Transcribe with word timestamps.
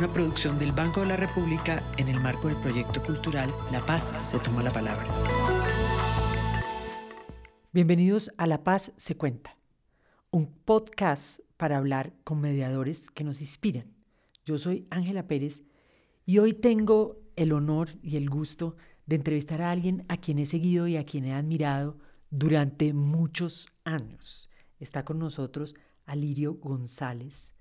una 0.00 0.10
producción 0.10 0.58
del 0.58 0.72
Banco 0.72 1.00
de 1.00 1.08
la 1.08 1.16
República 1.18 1.84
en 1.98 2.08
el 2.08 2.18
marco 2.18 2.48
del 2.48 2.56
proyecto 2.56 3.02
cultural 3.02 3.52
La 3.70 3.84
Paz 3.84 4.14
se 4.16 4.38
toma 4.38 4.62
la 4.62 4.70
palabra. 4.70 5.06
Bienvenidos 7.70 8.32
a 8.38 8.46
La 8.46 8.64
Paz 8.64 8.92
se 8.96 9.18
cuenta, 9.18 9.58
un 10.30 10.46
podcast 10.64 11.40
para 11.58 11.76
hablar 11.76 12.14
con 12.24 12.40
mediadores 12.40 13.10
que 13.10 13.24
nos 13.24 13.42
inspiran. 13.42 13.92
Yo 14.46 14.56
soy 14.56 14.86
Ángela 14.88 15.28
Pérez 15.28 15.64
y 16.24 16.38
hoy 16.38 16.54
tengo 16.54 17.20
el 17.36 17.52
honor 17.52 17.90
y 18.02 18.16
el 18.16 18.30
gusto 18.30 18.76
de 19.04 19.16
entrevistar 19.16 19.60
a 19.60 19.70
alguien 19.70 20.06
a 20.08 20.16
quien 20.16 20.38
he 20.38 20.46
seguido 20.46 20.86
y 20.86 20.96
a 20.96 21.04
quien 21.04 21.26
he 21.26 21.34
admirado 21.34 21.98
durante 22.30 22.94
muchos 22.94 23.68
años. 23.84 24.48
Está 24.78 25.04
con 25.04 25.18
nosotros 25.18 25.74
Alirio 26.06 26.54
González 26.54 27.52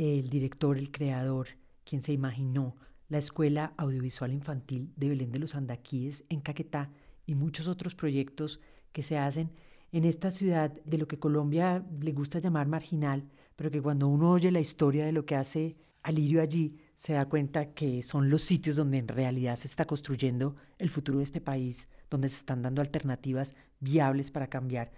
el 0.00 0.30
director, 0.30 0.78
el 0.78 0.90
creador, 0.90 1.48
quien 1.84 2.00
se 2.00 2.14
imaginó 2.14 2.74
la 3.10 3.18
Escuela 3.18 3.74
Audiovisual 3.76 4.32
Infantil 4.32 4.92
de 4.96 5.10
Belén 5.10 5.30
de 5.30 5.38
los 5.38 5.54
Andaquíes 5.54 6.24
en 6.30 6.40
Caquetá 6.40 6.90
y 7.26 7.34
muchos 7.34 7.68
otros 7.68 7.94
proyectos 7.94 8.60
que 8.92 9.02
se 9.02 9.18
hacen 9.18 9.50
en 9.92 10.04
esta 10.04 10.30
ciudad 10.30 10.70
de 10.70 10.96
lo 10.96 11.06
que 11.06 11.18
Colombia 11.18 11.84
le 12.00 12.12
gusta 12.12 12.38
llamar 12.38 12.66
marginal, 12.66 13.28
pero 13.56 13.70
que 13.70 13.82
cuando 13.82 14.08
uno 14.08 14.30
oye 14.30 14.50
la 14.50 14.60
historia 14.60 15.04
de 15.04 15.12
lo 15.12 15.26
que 15.26 15.36
hace 15.36 15.76
Alirio 16.02 16.40
allí, 16.40 16.78
se 16.96 17.12
da 17.12 17.28
cuenta 17.28 17.74
que 17.74 18.02
son 18.02 18.30
los 18.30 18.40
sitios 18.40 18.76
donde 18.76 18.96
en 18.96 19.08
realidad 19.08 19.56
se 19.56 19.66
está 19.66 19.84
construyendo 19.84 20.54
el 20.78 20.88
futuro 20.88 21.18
de 21.18 21.24
este 21.24 21.42
país, 21.42 21.86
donde 22.08 22.30
se 22.30 22.38
están 22.38 22.62
dando 22.62 22.80
alternativas 22.80 23.54
viables 23.80 24.30
para 24.30 24.46
cambiar 24.46 24.92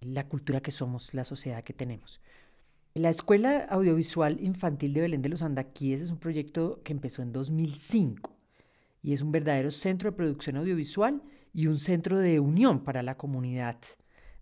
la 0.00 0.26
cultura 0.26 0.60
que 0.60 0.72
somos, 0.72 1.14
la 1.14 1.22
sociedad 1.22 1.62
que 1.62 1.72
tenemos. 1.72 2.20
La 2.94 3.08
Escuela 3.08 3.66
Audiovisual 3.70 4.40
Infantil 4.40 4.92
de 4.92 5.02
Belén 5.02 5.22
de 5.22 5.28
los 5.28 5.42
Andaquíes 5.42 6.02
es 6.02 6.10
un 6.10 6.18
proyecto 6.18 6.80
que 6.82 6.92
empezó 6.92 7.22
en 7.22 7.32
2005 7.32 8.36
y 9.00 9.12
es 9.12 9.22
un 9.22 9.30
verdadero 9.30 9.70
centro 9.70 10.10
de 10.10 10.16
producción 10.16 10.56
audiovisual 10.56 11.22
y 11.52 11.68
un 11.68 11.78
centro 11.78 12.18
de 12.18 12.40
unión 12.40 12.82
para 12.82 13.04
la 13.04 13.16
comunidad, 13.16 13.76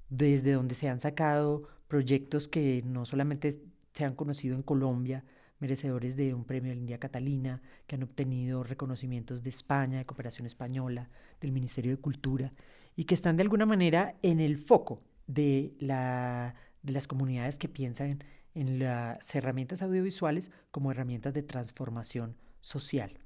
desde 0.09 0.53
donde 0.53 0.75
se 0.75 0.89
han 0.89 0.99
sacado 0.99 1.69
proyectos 1.89 2.49
que 2.49 2.83
no 2.87 3.05
solamente 3.05 3.61
se 3.93 4.05
han 4.07 4.15
conocido 4.15 4.57
en 4.57 4.63
Colombia, 4.63 5.25
merecedores 5.59 6.17
de 6.17 6.33
un 6.33 6.45
premio 6.45 6.71
de 6.71 6.77
la 6.77 6.81
India 6.81 6.99
Catalina, 6.99 7.61
que 7.87 7.97
han 7.97 8.03
obtenido 8.03 8.63
reconocimientos 8.63 9.43
de 9.43 9.51
España, 9.51 9.99
de 9.99 10.07
Cooperación 10.07 10.47
Española, 10.47 11.11
del 11.43 11.53
Ministerio 11.53 11.91
de 11.91 12.01
Cultura, 12.01 12.51
y 12.97 13.05
que 13.05 13.15
están 13.15 13.37
de 13.37 13.43
alguna 13.43 13.67
manera 13.67 14.15
en 14.23 14.41
el 14.41 14.57
foco 14.57 15.03
de, 15.27 15.75
la, 15.81 16.55
de 16.83 16.93
las 16.93 17.07
comunidades 17.07 17.59
que 17.59 17.69
piensan 17.69 18.25
en 18.59 18.81
las 18.81 19.37
herramientas 19.37 19.83
audiovisuales 19.83 20.51
como 20.73 20.91
herramientas 20.91 21.33
de 21.33 21.45
transformación 21.45 22.37
social. 22.61 23.17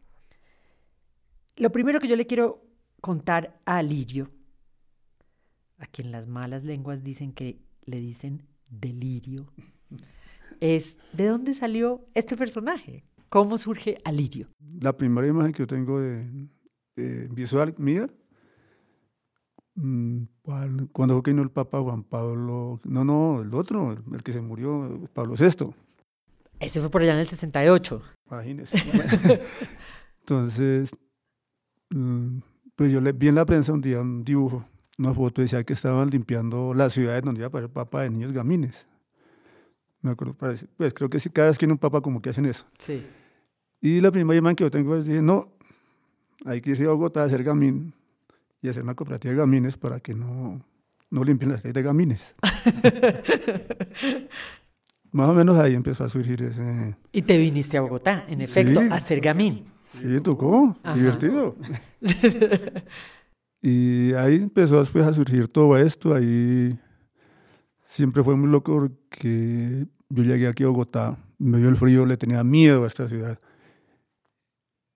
Lo 1.57 1.73
primero 1.73 2.01
que 2.01 2.09
yo 2.09 2.17
le 2.17 2.27
quiero 2.27 2.63
contar 3.01 3.59
a 3.65 3.79
Alirio, 3.79 4.31
a 5.79 5.87
quien 5.87 6.13
las 6.13 6.27
malas 6.27 6.65
lenguas 6.65 7.03
dicen 7.03 7.33
que 7.33 7.63
le 7.87 7.99
dicen 7.99 8.43
delirio, 8.69 9.51
es 10.61 10.99
de 11.15 11.29
dónde 11.29 11.55
salió 11.55 12.05
este 12.13 12.37
personaje, 12.37 13.03
cómo 13.31 13.57
surge 13.57 13.97
Alirio. 14.05 14.49
La 14.83 14.95
primera 14.95 15.27
imagen 15.27 15.53
que 15.53 15.61
yo 15.61 15.67
tengo 15.67 15.99
de, 15.99 16.47
visual 17.31 17.75
mía 17.79 18.07
cuando 19.75 21.15
fue 21.15 21.23
que 21.23 21.31
vino 21.31 21.43
el 21.43 21.51
Papa 21.51 21.81
Juan 21.81 22.03
Pablo, 22.03 22.81
no, 22.85 23.05
no, 23.05 23.41
el 23.41 23.55
otro, 23.55 23.93
el, 23.93 24.23
que 24.23 24.33
se 24.33 24.41
murió, 24.41 25.09
Pablo 25.15 25.35
VI. 25.39 25.75
Ese 26.61 26.81
fue 26.81 26.91
por 26.91 27.03
allá 27.03 27.15
en 27.15 27.21
el 27.21 27.27
68. 27.27 28.03
Imagínese. 28.31 28.77
Entonces, 30.21 30.95
mm, 31.91 32.39
pues 32.77 32.93
yo 32.93 33.01
le 33.01 33.13
vi 33.13 33.29
en 33.29 33.35
la 33.35 33.47
prensa 33.47 33.73
un 33.73 33.81
día 33.81 34.01
un 34.01 34.25
dibujo, 34.25 34.65
una 34.99 35.15
foto, 35.15 35.43
decía 35.43 35.65
que 35.65 35.73
estaban 35.73 36.11
limpiando 36.11 36.75
las 36.75 36.93
ciudades 36.93 37.23
donde 37.23 37.41
iba 37.41 37.51
para 37.51 37.65
el 37.65 37.71
Papa 37.71 38.03
de 38.03 38.11
Niños 38.11 38.33
Gamines. 38.33 38.87
Me 40.03 40.11
acuerdo, 40.11 40.35
pues 40.35 40.67
creo 40.95 41.09
que 41.09 41.19
sí, 41.19 41.31
cada 41.31 41.49
vez 41.49 41.59
que 41.59 41.65
viene 41.65 41.75
un 41.75 41.79
Papa 41.79 42.01
como 42.01 42.21
que 42.21 42.31
hacen 42.31 42.45
eso. 42.45 42.67
Sí. 42.79 43.05
Y 43.81 44.01
la 44.01 44.13
primera 44.13 44.39
imagen 44.39 44.57
que 44.57 44.65
yo 44.65 44.71
tengo 44.71 44.97
es, 44.97 45.05
dije, 45.05 45.23
no, 45.23 45.49
hay 46.45 46.61
que 46.61 46.71
irse 46.71 46.85
a 46.85 46.89
Bogotá 46.89 47.23
a 47.23 47.25
hacer 47.25 47.43
gamín 47.43 47.95
y 48.63 48.69
hacer 48.69 48.85
una 48.85 48.95
cooperativa 48.95 49.33
de 49.33 49.39
gamines 49.39 49.77
para 49.77 50.01
que 50.01 50.15
no, 50.15 50.65
no 51.11 51.25
limpien 51.25 51.51
las 51.51 51.61
calles 51.61 51.75
de 51.75 51.83
gamines. 51.83 52.35
Más 55.11 55.29
o 55.29 55.35
menos 55.35 55.59
ahí 55.59 55.75
empezó 55.75 56.05
a 56.05 56.09
surgir 56.09 56.43
ese... 56.43 56.97
Y 57.13 57.23
te 57.23 57.37
viniste 57.37 57.77
a 57.77 57.83
Bogotá, 57.83 58.25
en 58.29 58.41
efecto, 58.41 58.81
a 58.81 58.95
hacer 58.95 59.21
gamín. 59.21 59.67
Sí, 59.91 60.21
tocó, 60.21 60.75
divertido. 60.95 61.55
y 63.61 64.15
ahí 64.15 64.37
empezó 64.37 64.81
después 64.81 65.05
a 65.07 65.13
surgir 65.13 65.49
todo 65.49 65.77
esto, 65.77 66.15
ahí 66.15 66.79
siempre 67.89 68.23
fue 68.23 68.37
muy 68.37 68.49
loco 68.49 68.79
porque 68.79 69.87
yo 70.09 70.23
llegué 70.23 70.49
aquí 70.49 70.65
a 70.65 70.69
Bogotá, 70.69 71.19
me 71.39 71.59
dio 71.59 71.69
el 71.69 71.77
frío, 71.77 72.07
le 72.07 72.17
tenía 72.17 72.43
miedo 72.43 72.85
a 72.85 72.87
esta 72.87 73.07
ciudad. 73.07 73.39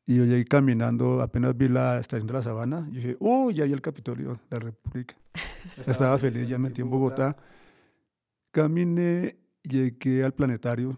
Y 0.06 0.16
yo 0.16 0.24
llegué 0.24 0.44
caminando, 0.44 1.20
apenas 1.20 1.56
vi 1.56 1.66
la 1.66 1.98
estación 1.98 2.28
de 2.28 2.32
la 2.32 2.42
Sabana, 2.42 2.86
y 2.92 2.96
dije, 2.96 3.16
¡oh, 3.18 3.50
ya 3.50 3.64
hay 3.64 3.72
el 3.72 3.80
Capitolio 3.82 4.38
de 4.48 4.56
la 4.56 4.58
República! 4.60 5.16
Estaba, 5.86 6.16
feliz, 6.16 6.48
ya 6.48 6.58
metí 6.58 6.80
en 6.80 6.88
Bogotá. 6.88 7.36
Caminé, 8.52 9.36
llegué 9.64 10.24
al 10.24 10.32
planetario, 10.32 10.96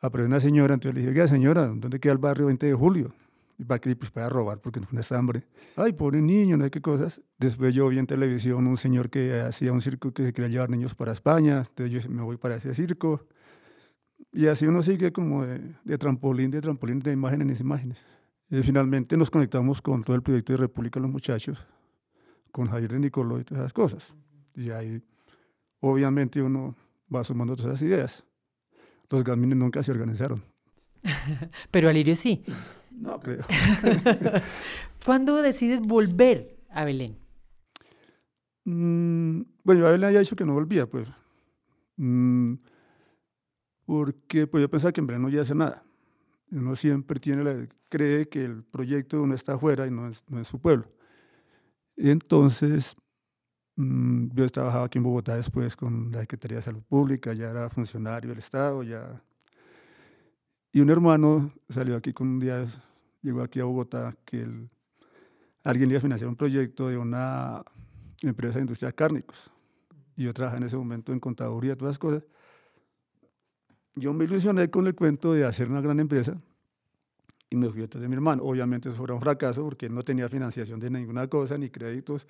apareció 0.00 0.26
una 0.28 0.40
señora, 0.40 0.74
entonces 0.74 0.94
le 0.94 1.00
dije, 1.00 1.14
¿qué 1.14 1.26
señora, 1.26 1.66
¿dónde 1.66 1.98
queda 1.98 2.12
el 2.12 2.18
barrio 2.18 2.46
20 2.46 2.66
de 2.66 2.74
julio? 2.74 3.14
Y 3.56 3.64
para 3.64 3.80
que 3.80 3.94
pues 3.96 4.10
para 4.10 4.28
robar, 4.28 4.60
porque 4.60 4.80
no 4.80 5.02
fue 5.02 5.16
hambre. 5.16 5.44
Ay, 5.76 5.92
pobre 5.92 6.20
niño, 6.20 6.56
no 6.56 6.64
hay 6.64 6.70
qué 6.70 6.82
cosas. 6.82 7.20
Después 7.38 7.74
yo 7.74 7.88
vi 7.88 7.98
en 7.98 8.06
televisión 8.06 8.66
un 8.66 8.76
señor 8.76 9.10
que 9.10 9.40
hacía 9.40 9.72
un 9.72 9.80
circo 9.80 10.12
que 10.12 10.32
quería 10.32 10.48
llevar 10.48 10.70
niños 10.70 10.94
para 10.94 11.12
España, 11.12 11.64
entonces 11.68 12.04
yo 12.04 12.10
me 12.10 12.22
voy 12.22 12.36
para 12.36 12.56
ese 12.56 12.74
circo. 12.74 13.26
Y 14.34 14.48
así 14.48 14.66
uno 14.66 14.82
sigue 14.82 15.12
como 15.12 15.46
de, 15.46 15.98
trampolín, 15.98 16.50
de 16.50 16.60
trampolín, 16.60 16.98
de 16.98 17.12
imágenes 17.12 17.60
en 17.60 17.66
imágenes. 17.66 18.04
Y 18.50 18.62
finalmente 18.62 19.16
nos 19.16 19.30
conectamos 19.30 19.80
con 19.80 20.02
todo 20.02 20.16
el 20.16 20.22
proyecto 20.22 20.52
de 20.52 20.56
República 20.56 20.98
de 20.98 21.02
los 21.02 21.12
Muchachos, 21.12 21.64
con 22.50 22.68
Javier 22.68 22.92
de 22.92 22.98
Nicoló 22.98 23.38
y 23.38 23.44
todas 23.44 23.62
esas 23.62 23.72
cosas. 23.72 24.12
Y 24.56 24.70
ahí, 24.70 25.00
obviamente, 25.78 26.42
uno 26.42 26.74
va 27.14 27.22
sumando 27.22 27.54
todas 27.54 27.74
esas 27.76 27.82
ideas. 27.88 28.24
Los 29.08 29.22
gamines 29.22 29.56
nunca 29.56 29.84
se 29.84 29.92
organizaron. 29.92 30.42
Pero 31.70 31.88
Alirio 31.88 32.16
sí. 32.16 32.42
No 32.90 33.20
creo. 33.20 33.44
¿Cuándo 35.04 35.42
decides 35.42 35.80
volver 35.80 36.56
a 36.70 36.84
Belén? 36.84 37.16
Mm, 38.64 39.42
bueno, 39.62 39.80
yo 39.82 39.86
a 39.86 39.92
Belén 39.92 40.08
había 40.08 40.20
dicho 40.20 40.34
que 40.34 40.44
no 40.44 40.54
volvía, 40.54 40.86
pues. 40.86 41.06
Mm, 41.96 42.54
porque 43.86 44.46
pues 44.46 44.62
yo 44.62 44.70
pensaba 44.70 44.92
que 44.92 45.00
en 45.00 45.06
verano 45.06 45.28
no 45.28 45.34
ya 45.34 45.42
hace 45.42 45.54
nada. 45.54 45.84
Uno 46.50 46.76
siempre 46.76 47.18
tiene 47.20 47.42
la, 47.44 47.66
cree 47.88 48.28
que 48.28 48.44
el 48.44 48.62
proyecto 48.62 49.16
de 49.16 49.22
uno 49.22 49.34
está 49.34 49.54
afuera 49.54 49.86
y 49.86 49.90
no 49.90 50.08
es, 50.08 50.22
no 50.28 50.40
es 50.40 50.48
su 50.48 50.60
pueblo. 50.60 50.86
Entonces, 51.96 52.96
mm, 53.76 54.28
yo 54.34 54.48
trabajaba 54.48 54.86
aquí 54.86 54.98
en 54.98 55.04
Bogotá 55.04 55.36
después 55.36 55.76
con 55.76 56.10
la 56.12 56.20
Secretaría 56.20 56.58
de 56.58 56.62
Salud 56.62 56.82
Pública, 56.82 57.32
ya 57.32 57.50
era 57.50 57.68
funcionario 57.70 58.30
del 58.30 58.38
Estado, 58.38 58.82
ya... 58.82 59.22
Y 60.72 60.80
un 60.80 60.90
hermano 60.90 61.52
salió 61.68 61.96
aquí 61.96 62.12
con 62.12 62.26
un 62.26 62.40
día, 62.40 62.64
llegó 63.22 63.42
aquí 63.42 63.60
a 63.60 63.64
Bogotá, 63.64 64.16
que 64.24 64.42
el, 64.42 64.68
alguien 65.62 65.90
iba 65.90 65.98
a 65.98 66.02
financiar 66.02 66.28
un 66.28 66.34
proyecto 66.34 66.88
de 66.88 66.98
una 66.98 67.62
empresa 68.22 68.54
de 68.54 68.62
industria 68.62 68.90
cárnicos. 68.90 69.52
Y 70.16 70.24
yo 70.24 70.34
trabajaba 70.34 70.58
en 70.58 70.66
ese 70.66 70.76
momento 70.76 71.12
en 71.12 71.20
contaduría, 71.20 71.76
todas 71.76 71.92
las 71.92 71.98
cosas 71.98 72.24
yo 73.96 74.12
me 74.12 74.24
ilusioné 74.24 74.70
con 74.70 74.86
el 74.86 74.94
cuento 74.94 75.32
de 75.32 75.44
hacer 75.44 75.68
una 75.68 75.80
gran 75.80 76.00
empresa 76.00 76.36
y 77.50 77.56
me 77.56 77.68
fui 77.70 77.82
detrás 77.82 78.02
de 78.02 78.08
mi 78.08 78.14
hermano. 78.14 78.42
Obviamente 78.42 78.88
eso 78.88 78.98
fue 78.98 79.14
un 79.14 79.20
fracaso 79.20 79.62
porque 79.64 79.86
él 79.86 79.94
no 79.94 80.02
tenía 80.02 80.28
financiación 80.28 80.80
de 80.80 80.90
ninguna 80.90 81.28
cosa, 81.28 81.56
ni 81.56 81.70
créditos. 81.70 82.26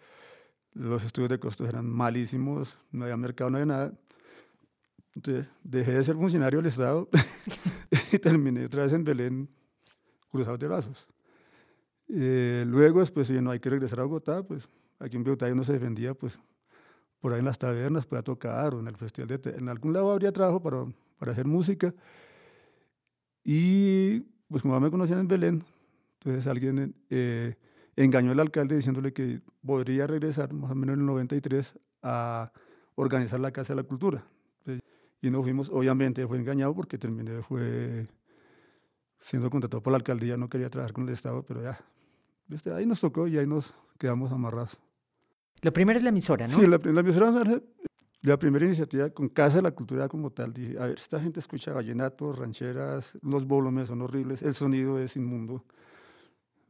Los 0.74 1.04
estudios 1.04 1.30
de 1.30 1.38
costos 1.38 1.68
eran 1.68 1.86
malísimos, 1.86 2.76
no 2.90 3.04
había 3.04 3.16
mercado, 3.16 3.50
no 3.50 3.56
había 3.56 3.66
nada. 3.66 3.92
Entonces 5.14 5.46
dejé 5.62 5.92
de 5.92 6.04
ser 6.04 6.16
funcionario 6.16 6.58
del 6.58 6.66
Estado 6.66 7.08
y 8.12 8.18
terminé 8.18 8.66
otra 8.66 8.82
vez 8.82 8.92
en 8.92 9.04
Belén 9.04 9.48
cruzados 10.30 10.58
de 10.58 10.66
brazos. 10.66 11.06
Eh, 12.08 12.64
luego, 12.66 13.00
después, 13.00 13.28
si 13.28 13.34
no 13.34 13.50
hay 13.50 13.60
que 13.60 13.70
regresar 13.70 14.00
a 14.00 14.04
Bogotá, 14.04 14.42
pues 14.42 14.68
aquí 14.98 15.16
en 15.16 15.24
Bogotá 15.24 15.46
uno 15.46 15.62
se 15.62 15.72
defendía, 15.72 16.12
pues 16.14 16.38
por 17.20 17.32
ahí 17.32 17.38
en 17.38 17.44
las 17.46 17.58
tabernas 17.58 18.04
podía 18.04 18.22
tocar 18.22 18.74
o 18.74 18.80
en 18.80 18.88
el 18.88 18.96
festival 18.96 19.28
de... 19.28 19.50
En 19.56 19.68
algún 19.68 19.92
lado 19.92 20.10
habría 20.10 20.32
trabajo 20.32 20.60
para, 20.60 20.84
para 21.18 21.32
hacer 21.32 21.46
música. 21.46 21.94
Y 23.42 24.20
pues 24.48 24.62
como 24.62 24.78
me 24.80 24.90
conocían 24.90 25.20
en 25.20 25.28
Belén, 25.28 25.64
entonces 26.18 26.46
alguien 26.46 26.94
eh, 27.10 27.56
engañó 27.96 28.32
al 28.32 28.40
alcalde 28.40 28.76
diciéndole 28.76 29.12
que 29.12 29.40
podría 29.64 30.06
regresar 30.06 30.52
más 30.52 30.70
o 30.70 30.74
menos 30.74 30.94
en 30.94 31.00
el 31.00 31.06
93 31.06 31.78
a 32.02 32.52
organizar 32.94 33.40
la 33.40 33.52
Casa 33.52 33.74
de 33.74 33.82
la 33.82 33.88
Cultura. 33.88 34.24
y 35.20 35.30
no 35.30 35.42
fuimos, 35.42 35.68
obviamente 35.70 36.26
fue 36.26 36.38
engañado 36.38 36.74
porque 36.74 36.98
terminé, 36.98 37.42
fue 37.42 38.06
siendo 39.20 39.48
contratado 39.50 39.82
por 39.82 39.90
la 39.90 39.96
alcaldía, 39.96 40.36
no 40.36 40.48
quería 40.48 40.68
trabajar 40.68 40.92
con 40.92 41.04
el 41.04 41.14
Estado, 41.14 41.42
pero 41.42 41.62
ya, 41.62 41.80
ahí 42.74 42.84
nos 42.84 43.00
tocó 43.00 43.26
y 43.26 43.38
ahí 43.38 43.46
nos 43.46 43.74
quedamos 43.98 44.32
amarrados. 44.32 44.78
Lo 45.62 45.72
primero 45.72 45.96
es 45.96 46.02
la 46.02 46.10
emisora, 46.10 46.46
¿no? 46.46 46.58
Sí, 46.58 46.66
la, 46.66 46.78
la 46.78 47.00
emisora 47.00 47.62
la 48.24 48.38
primera 48.38 48.64
iniciativa 48.64 49.10
con 49.10 49.28
Casa 49.28 49.56
de 49.56 49.62
la 49.62 49.72
Cultura 49.72 50.08
como 50.08 50.30
tal, 50.30 50.54
dije, 50.54 50.78
a 50.78 50.86
ver, 50.86 50.98
esta 50.98 51.20
gente 51.20 51.40
escucha 51.40 51.74
vallenatos, 51.74 52.38
rancheras, 52.38 53.12
los 53.20 53.46
volúmenes 53.46 53.88
son 53.88 54.00
horribles, 54.00 54.40
el 54.40 54.54
sonido 54.54 54.98
es 54.98 55.14
inmundo. 55.16 55.62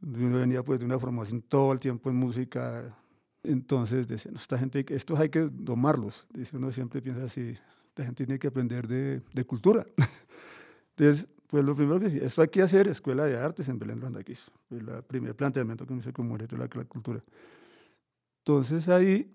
Uno 0.01 0.39
venía 0.39 0.63
pues 0.63 0.81
de 0.81 0.85
una 0.85 0.99
formación 0.99 1.41
todo 1.41 1.71
el 1.71 1.79
tiempo 1.79 2.09
en 2.09 2.17
música, 2.17 2.93
entonces 3.41 4.05
decía, 4.05 4.33
esta 4.35 4.57
gente, 4.57 4.85
estos 4.89 5.17
hay 5.17 5.29
que 5.29 5.49
domarlos. 5.49 6.27
Dice 6.33 6.57
uno 6.57 6.71
siempre 6.71 7.01
piensa 7.01 7.23
así, 7.23 7.57
esta 7.87 8.03
gente 8.03 8.25
tiene 8.25 8.37
que 8.37 8.47
aprender 8.47 8.85
de, 8.85 9.21
de 9.33 9.45
cultura. 9.45 9.85
Entonces, 10.97 11.27
pues 11.47 11.63
lo 11.63 11.73
primero 11.73 11.99
que 11.99 12.05
decía, 12.05 12.23
esto 12.23 12.41
hay 12.41 12.49
que 12.49 12.61
hacer 12.61 12.89
Escuela 12.89 13.23
de 13.23 13.37
Artes 13.37 13.69
en 13.69 13.79
Belén 13.79 14.01
Randaquís. 14.01 14.43
Fue 14.67 14.77
el 14.77 15.03
primer 15.03 15.35
planteamiento 15.35 15.85
que 15.85 15.93
me 15.93 15.99
hice 16.01 16.11
de 16.11 16.57
la, 16.57 16.69
la 16.73 16.85
cultura. 16.85 17.23
Entonces 18.39 18.87
ahí 18.89 19.34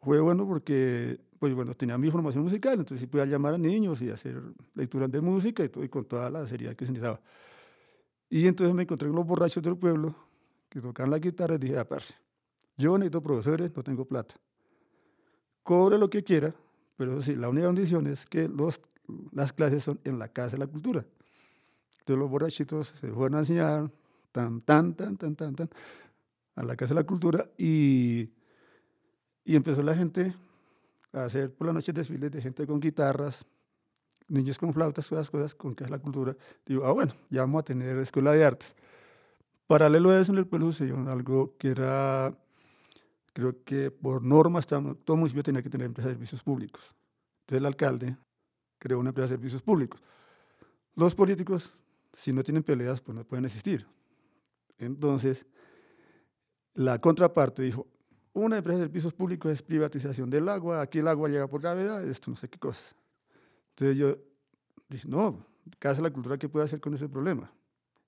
fue 0.00 0.20
bueno 0.20 0.46
porque, 0.46 1.20
pues 1.38 1.54
bueno, 1.54 1.74
tenía 1.74 1.98
mi 1.98 2.10
formación 2.10 2.44
musical, 2.44 2.74
entonces 2.74 3.00
sí 3.00 3.06
podía 3.06 3.26
llamar 3.26 3.54
a 3.54 3.58
niños 3.58 4.00
y 4.02 4.10
hacer 4.10 4.40
lecturas 4.74 5.10
de 5.10 5.20
música 5.20 5.64
y 5.64 5.68
todo, 5.68 5.84
y 5.84 5.88
con 5.88 6.04
toda 6.04 6.30
la 6.30 6.46
seriedad 6.46 6.76
que 6.76 6.86
se 6.86 6.92
necesitaba. 6.92 7.20
Y 8.30 8.46
entonces 8.46 8.74
me 8.74 8.82
encontré 8.82 9.08
con 9.08 9.16
los 9.16 9.26
borrachos 9.26 9.62
del 9.62 9.76
pueblo 9.76 10.14
que 10.68 10.80
tocaban 10.80 11.10
la 11.10 11.18
guitarra 11.18 11.54
y 11.54 11.58
dije, 11.58 11.84
parce, 11.84 12.14
yo 12.76 12.96
necesito 12.96 13.22
profesores, 13.22 13.74
no 13.74 13.82
tengo 13.82 14.04
plata. 14.04 14.34
Cobre 15.62 15.98
lo 15.98 16.08
que 16.08 16.22
quiera, 16.22 16.54
pero 16.96 17.20
sí, 17.20 17.34
la 17.34 17.48
única 17.48 17.66
condición 17.66 18.06
es 18.06 18.26
que 18.26 18.48
los, 18.48 18.80
las 19.32 19.52
clases 19.52 19.82
son 19.82 19.98
en 20.04 20.18
la 20.18 20.28
Casa 20.28 20.52
de 20.52 20.58
la 20.58 20.66
Cultura. 20.66 21.04
Entonces 22.00 22.20
los 22.20 22.30
borrachitos 22.30 22.94
se 23.00 23.08
fueron 23.08 23.36
a 23.36 23.38
enseñar 23.40 23.90
tan, 24.32 24.60
tan, 24.60 24.94
tan, 24.94 25.16
tan, 25.16 25.34
tan, 25.34 25.54
tan, 25.54 25.68
a 26.54 26.62
la 26.62 26.76
Casa 26.76 26.94
de 26.94 27.00
la 27.00 27.06
Cultura 27.06 27.50
y 27.56 28.30
y 29.48 29.56
empezó 29.56 29.82
la 29.82 29.94
gente 29.94 30.34
a 31.10 31.24
hacer 31.24 31.50
por 31.54 31.68
la 31.68 31.72
noche 31.72 31.90
desfiles 31.90 32.30
de 32.30 32.42
gente 32.42 32.66
con 32.66 32.78
guitarras, 32.78 33.46
niños 34.28 34.58
con 34.58 34.74
flautas, 34.74 35.08
todas 35.08 35.22
las 35.22 35.30
cosas 35.30 35.54
con 35.54 35.74
que 35.74 35.84
es 35.84 35.90
la 35.90 35.98
cultura. 35.98 36.36
Digo, 36.66 36.84
ah, 36.84 36.92
bueno, 36.92 37.14
ya 37.30 37.40
vamos 37.40 37.60
a 37.60 37.64
tener 37.64 37.96
escuela 37.96 38.32
de 38.32 38.44
artes. 38.44 38.76
Paralelo 39.66 40.10
a 40.10 40.20
eso, 40.20 40.32
en 40.32 40.38
el 40.38 40.46
pueblo 40.46 40.66
sucedió 40.66 40.98
algo 41.10 41.56
que 41.56 41.68
era, 41.68 42.36
creo 43.32 43.64
que 43.64 43.90
por 43.90 44.22
norma, 44.22 44.60
todo 44.60 45.16
municipio 45.16 45.42
tenía 45.42 45.62
que 45.62 45.70
tener 45.70 45.86
empresa 45.86 46.08
de 46.08 46.16
servicios 46.16 46.42
públicos. 46.42 46.94
Entonces 47.46 47.60
el 47.62 47.64
alcalde 47.64 48.18
creó 48.78 48.98
una 48.98 49.08
empresa 49.08 49.28
de 49.28 49.36
servicios 49.36 49.62
públicos. 49.62 50.02
Los 50.94 51.14
políticos, 51.14 51.72
si 52.12 52.34
no 52.34 52.42
tienen 52.42 52.62
peleas, 52.62 53.00
pues 53.00 53.16
no 53.16 53.24
pueden 53.24 53.46
existir. 53.46 53.86
Entonces, 54.76 55.46
la 56.74 57.00
contraparte 57.00 57.62
dijo, 57.62 57.86
una 58.44 58.58
empresa 58.58 58.78
de 58.78 58.84
servicios 58.84 59.12
públicos 59.14 59.50
es 59.50 59.62
privatización 59.62 60.30
del 60.30 60.48
agua, 60.48 60.82
aquí 60.82 60.98
el 60.98 61.08
agua 61.08 61.28
llega 61.28 61.46
por 61.46 61.60
gravedad, 61.60 62.06
esto 62.06 62.30
no 62.30 62.36
sé 62.36 62.48
qué 62.48 62.58
cosas. 62.58 62.94
Entonces 63.70 63.96
yo 63.96 64.18
dije, 64.88 65.08
no, 65.08 65.44
¿qué 65.78 65.88
hace 65.88 66.02
la 66.02 66.10
cultura? 66.10 66.38
¿Qué 66.38 66.48
puede 66.48 66.64
hacer 66.64 66.80
con 66.80 66.94
ese 66.94 67.08
problema? 67.08 67.50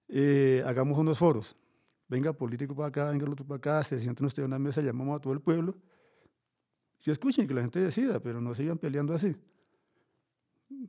Eh, 0.09 0.63
hagamos 0.67 0.99
unos 0.99 1.19
foros. 1.19 1.57
Venga 2.09 2.33
político 2.33 2.75
para 2.75 2.89
acá, 2.89 3.11
venga 3.11 3.25
el 3.25 3.33
otro 3.33 3.47
para 3.47 3.59
acá, 3.59 3.85
se 3.85 4.01
sienten 4.01 4.27
ustedes 4.27 4.45
en 4.45 4.51
una 4.51 4.59
mesa, 4.59 4.81
llamamos 4.81 5.17
a 5.17 5.21
todo 5.21 5.33
el 5.33 5.41
pueblo. 5.41 5.77
Y 7.05 7.11
escuchen, 7.11 7.47
que 7.47 7.55
la 7.55 7.63
gente 7.63 7.79
decida, 7.79 8.21
pero 8.21 8.41
no 8.41 8.55
sigan 8.55 8.79
peleando 8.79 9.15
así. 9.15 9.35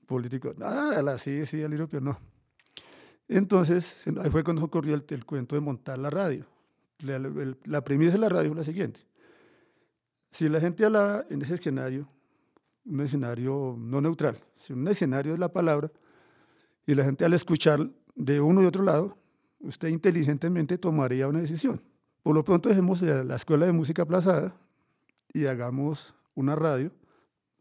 Político, 0.06 0.54
ah, 0.62 1.16
sí, 1.18 1.46
sí, 1.46 1.62
el 1.62 1.72
europeo 1.72 2.02
no. 2.02 2.20
Entonces, 3.28 4.04
ahí 4.20 4.30
fue 4.30 4.44
cuando 4.44 4.64
ocurrió 4.66 4.96
el, 4.96 5.06
el 5.08 5.26
cuento 5.26 5.56
de 5.56 5.62
montar 5.62 5.98
la 6.00 6.10
radio. 6.10 6.46
La, 7.00 7.20
la 7.66 7.84
premisa 7.84 8.14
de 8.14 8.20
la 8.20 8.30
radio 8.30 8.50
fue 8.50 8.58
la 8.58 8.64
siguiente. 8.64 9.00
Si 10.32 10.48
la 10.48 10.62
gente 10.62 10.86
habla 10.86 11.26
en 11.30 11.42
ese 11.42 11.56
escenario, 11.56 12.08
un 12.86 13.02
escenario 13.02 13.76
no 13.78 14.02
neutral, 14.02 14.40
sino 14.58 14.80
un 14.80 14.88
escenario 14.88 15.34
de 15.34 15.38
la 15.38 15.52
palabra, 15.52 15.92
y 16.88 16.96
la 16.96 17.04
gente 17.04 17.26
al 17.26 17.34
escuchar 17.34 17.90
de 18.16 18.42
uno 18.42 18.62
y 18.62 18.66
otro 18.66 18.84
lado, 18.84 19.18
usted 19.60 19.90
inteligentemente 19.90 20.78
tomaría 20.78 21.28
una 21.28 21.40
decisión. 21.40 21.82
Por 22.24 22.36
lo 22.36 22.44
pronto 22.44 22.70
dejemos 22.70 23.02
la 23.02 23.36
escuela 23.36 23.66
de 23.66 23.72
música 23.72 24.04
aplazada 24.04 24.56
y 25.34 25.46
hagamos 25.46 26.14
una 26.36 26.56
radio. 26.56 26.92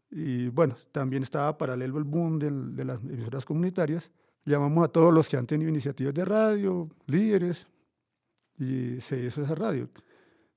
Y 0.09 0.49
bueno, 0.49 0.75
también 0.91 1.23
estaba 1.23 1.57
paralelo 1.57 1.97
el 1.97 2.03
boom 2.03 2.39
de 2.39 2.85
las 2.85 3.01
emisoras 3.01 3.45
comunitarias. 3.45 4.11
Llamamos 4.45 4.85
a 4.85 4.87
todos 4.87 5.13
los 5.13 5.29
que 5.29 5.37
han 5.37 5.45
tenido 5.45 5.69
iniciativas 5.69 6.13
de 6.13 6.25
radio, 6.25 6.89
líderes, 7.05 7.67
y 8.57 8.99
se 9.01 9.19
hizo 9.23 9.43
esa 9.43 9.55
radio 9.55 9.89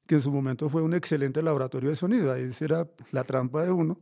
que 0.07 0.17
en 0.17 0.21
su 0.21 0.31
momento 0.31 0.69
fue 0.69 0.83
un 0.83 0.95
excelente 0.95 1.43
laboratorio 1.43 1.91
de 1.91 1.97
sonido. 1.97 2.33
Ahí 2.33 2.51
era 2.61 2.87
la 3.11 3.25
trampa 3.25 3.65
de 3.65 3.73
uno. 3.73 3.99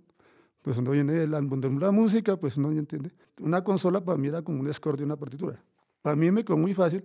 Pues 0.62 0.78
uno 0.78 0.93
viene 0.93 1.12
de 1.14 1.26
la, 1.26 1.40
de 1.40 1.70
la 1.70 1.90
música, 1.90 2.37
pues 2.37 2.56
uno 2.56 2.72
ya 2.72 2.78
entiende. 2.78 3.10
Una 3.40 3.64
consola 3.64 4.04
para 4.04 4.16
mí 4.16 4.28
era 4.28 4.43
como 4.43 4.60
un 4.60 4.72
score 4.72 4.96
de 4.96 5.04
una 5.04 5.16
partitura. 5.16 5.62
Para 6.02 6.16
mí 6.16 6.31
me 6.31 6.44
quedó 6.44 6.56
muy 6.56 6.75
fácil 6.75 7.04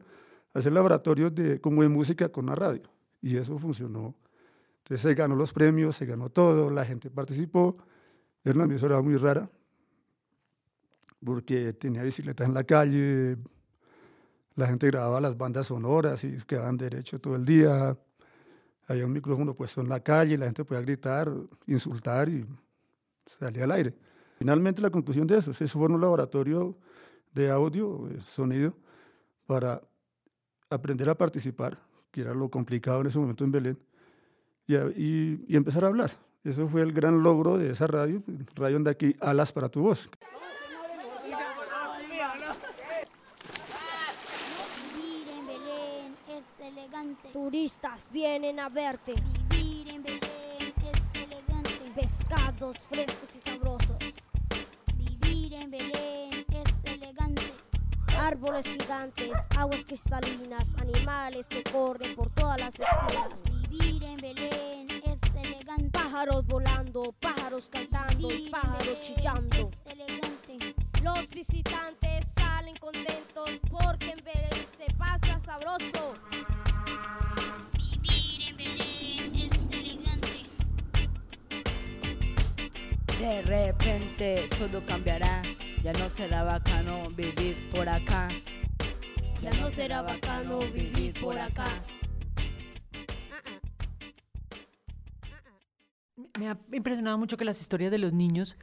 hacer 0.53 0.71
laboratorios 0.71 1.33
de, 1.33 1.59
como 1.59 1.81
de 1.81 1.89
música 1.89 2.29
con 2.29 2.47
la 2.47 2.55
radio. 2.55 2.83
Y 3.21 3.35
eso 3.35 3.57
funcionó. 3.57 4.15
Entonces 4.79 5.01
se 5.01 5.15
ganó 5.15 5.35
los 5.35 5.53
premios, 5.53 5.95
se 5.95 6.05
ganó 6.05 6.29
todo, 6.29 6.69
la 6.69 6.85
gente 6.85 7.09
participó. 7.09 7.77
Era 8.43 8.55
una 8.55 8.65
emisora 8.65 9.01
muy 9.01 9.17
rara, 9.17 9.49
porque 11.23 11.73
tenía 11.73 12.03
bicicletas 12.03 12.47
en 12.47 12.53
la 12.53 12.63
calle, 12.63 13.37
la 14.55 14.67
gente 14.67 14.87
grababa 14.87 15.19
las 15.19 15.37
bandas 15.37 15.67
sonoras 15.67 16.23
y 16.23 16.37
quedaban 16.47 16.77
derecho 16.77 17.19
todo 17.19 17.35
el 17.35 17.45
día 17.45 17.97
había 18.87 19.05
un 19.05 19.11
micrófono 19.11 19.53
puesto 19.53 19.81
en 19.81 19.89
la 19.89 19.99
calle, 19.99 20.37
la 20.37 20.45
gente 20.45 20.63
podía 20.63 20.81
gritar, 20.81 21.31
insultar 21.67 22.29
y 22.29 22.45
salía 23.39 23.65
al 23.65 23.71
aire. 23.71 23.93
Finalmente 24.39 24.81
la 24.81 24.89
conclusión 24.89 25.27
de 25.27 25.37
eso, 25.37 25.53
se 25.53 25.67
fue 25.67 25.87
un 25.87 25.99
laboratorio 25.99 26.77
de 27.33 27.51
audio, 27.51 28.09
sonido, 28.27 28.73
para 29.45 29.81
aprender 30.69 31.09
a 31.09 31.15
participar, 31.15 31.77
que 32.11 32.21
era 32.21 32.33
lo 32.33 32.49
complicado 32.49 33.01
en 33.01 33.07
ese 33.07 33.19
momento 33.19 33.43
en 33.43 33.51
Belén, 33.51 33.79
y, 34.67 34.75
y, 34.75 35.55
empezar 35.55 35.83
a 35.85 35.87
hablar. 35.87 36.11
Eso 36.43 36.67
fue 36.67 36.81
el 36.81 36.91
gran 36.91 37.23
logro 37.23 37.57
de 37.57 37.71
esa 37.71 37.87
radio, 37.87 38.21
Radio 38.55 38.79
de 38.79 38.89
aquí, 38.89 39.15
Alas 39.19 39.51
para 39.51 39.69
tu 39.69 39.81
voz. 39.81 40.09
Turistas 47.33 48.07
vienen 48.11 48.59
a 48.59 48.69
verte. 48.69 49.13
Vivir 49.49 49.89
en 49.89 50.03
Belén 50.03 50.21
es 50.83 51.01
elegante. 51.13 51.71
Pescados 51.95 52.79
frescos 52.79 53.35
y 53.35 53.39
sabrosos. 53.39 53.97
Vivir 54.95 55.53
en 55.53 55.71
Belén 55.71 56.45
es 56.49 56.73
elegante. 56.83 57.53
Árboles 58.17 58.67
gigantes, 58.67 59.37
aguas 59.55 59.85
cristalinas, 59.85 60.75
animales 60.77 61.47
que 61.47 61.63
corren 61.63 62.15
por 62.15 62.29
todas 62.31 62.57
las 62.59 62.79
esquinas. 62.79 63.43
Vivir 63.69 64.03
en 64.03 64.15
Belén 64.15 65.03
es 65.05 65.19
elegante. 65.35 65.89
Pájaros 65.91 66.45
volando, 66.47 67.13
pájaros 67.19 67.69
cantando, 67.69 68.29
pájaros 68.49 68.99
chillando. 69.01 69.69
Es 69.85 69.91
elegante. 69.91 70.75
Los 71.03 71.29
visitantes 71.29 72.33
salen 72.35 72.75
contentos 72.77 73.49
porque 73.69 74.11
en 74.11 74.23
Belén 74.23 74.67
se 74.77 74.93
pasa 74.95 75.37
sabroso. 75.39 76.15
De 83.19 83.41
repente 83.41 84.47
todo 84.59 84.85
cambiará, 84.85 85.41
ya 85.83 85.91
no 85.93 86.07
será 86.07 86.43
bacano 86.43 87.09
vivir 87.09 87.69
por 87.71 87.89
acá. 87.89 88.29
Ya, 89.41 89.49
no 89.59 89.69
será 89.69 90.01
bacano 90.01 90.59
vivir 90.71 91.19
por 91.19 91.37
acá. 91.39 91.83
Me 96.37 96.47
ha 96.47 96.59
impresionado 96.71 97.17
mucho 97.17 97.37
que 97.37 97.45
las 97.45 97.59
historias 97.61 97.91
de 97.91 97.97
los 97.97 98.13
niños 98.13 98.57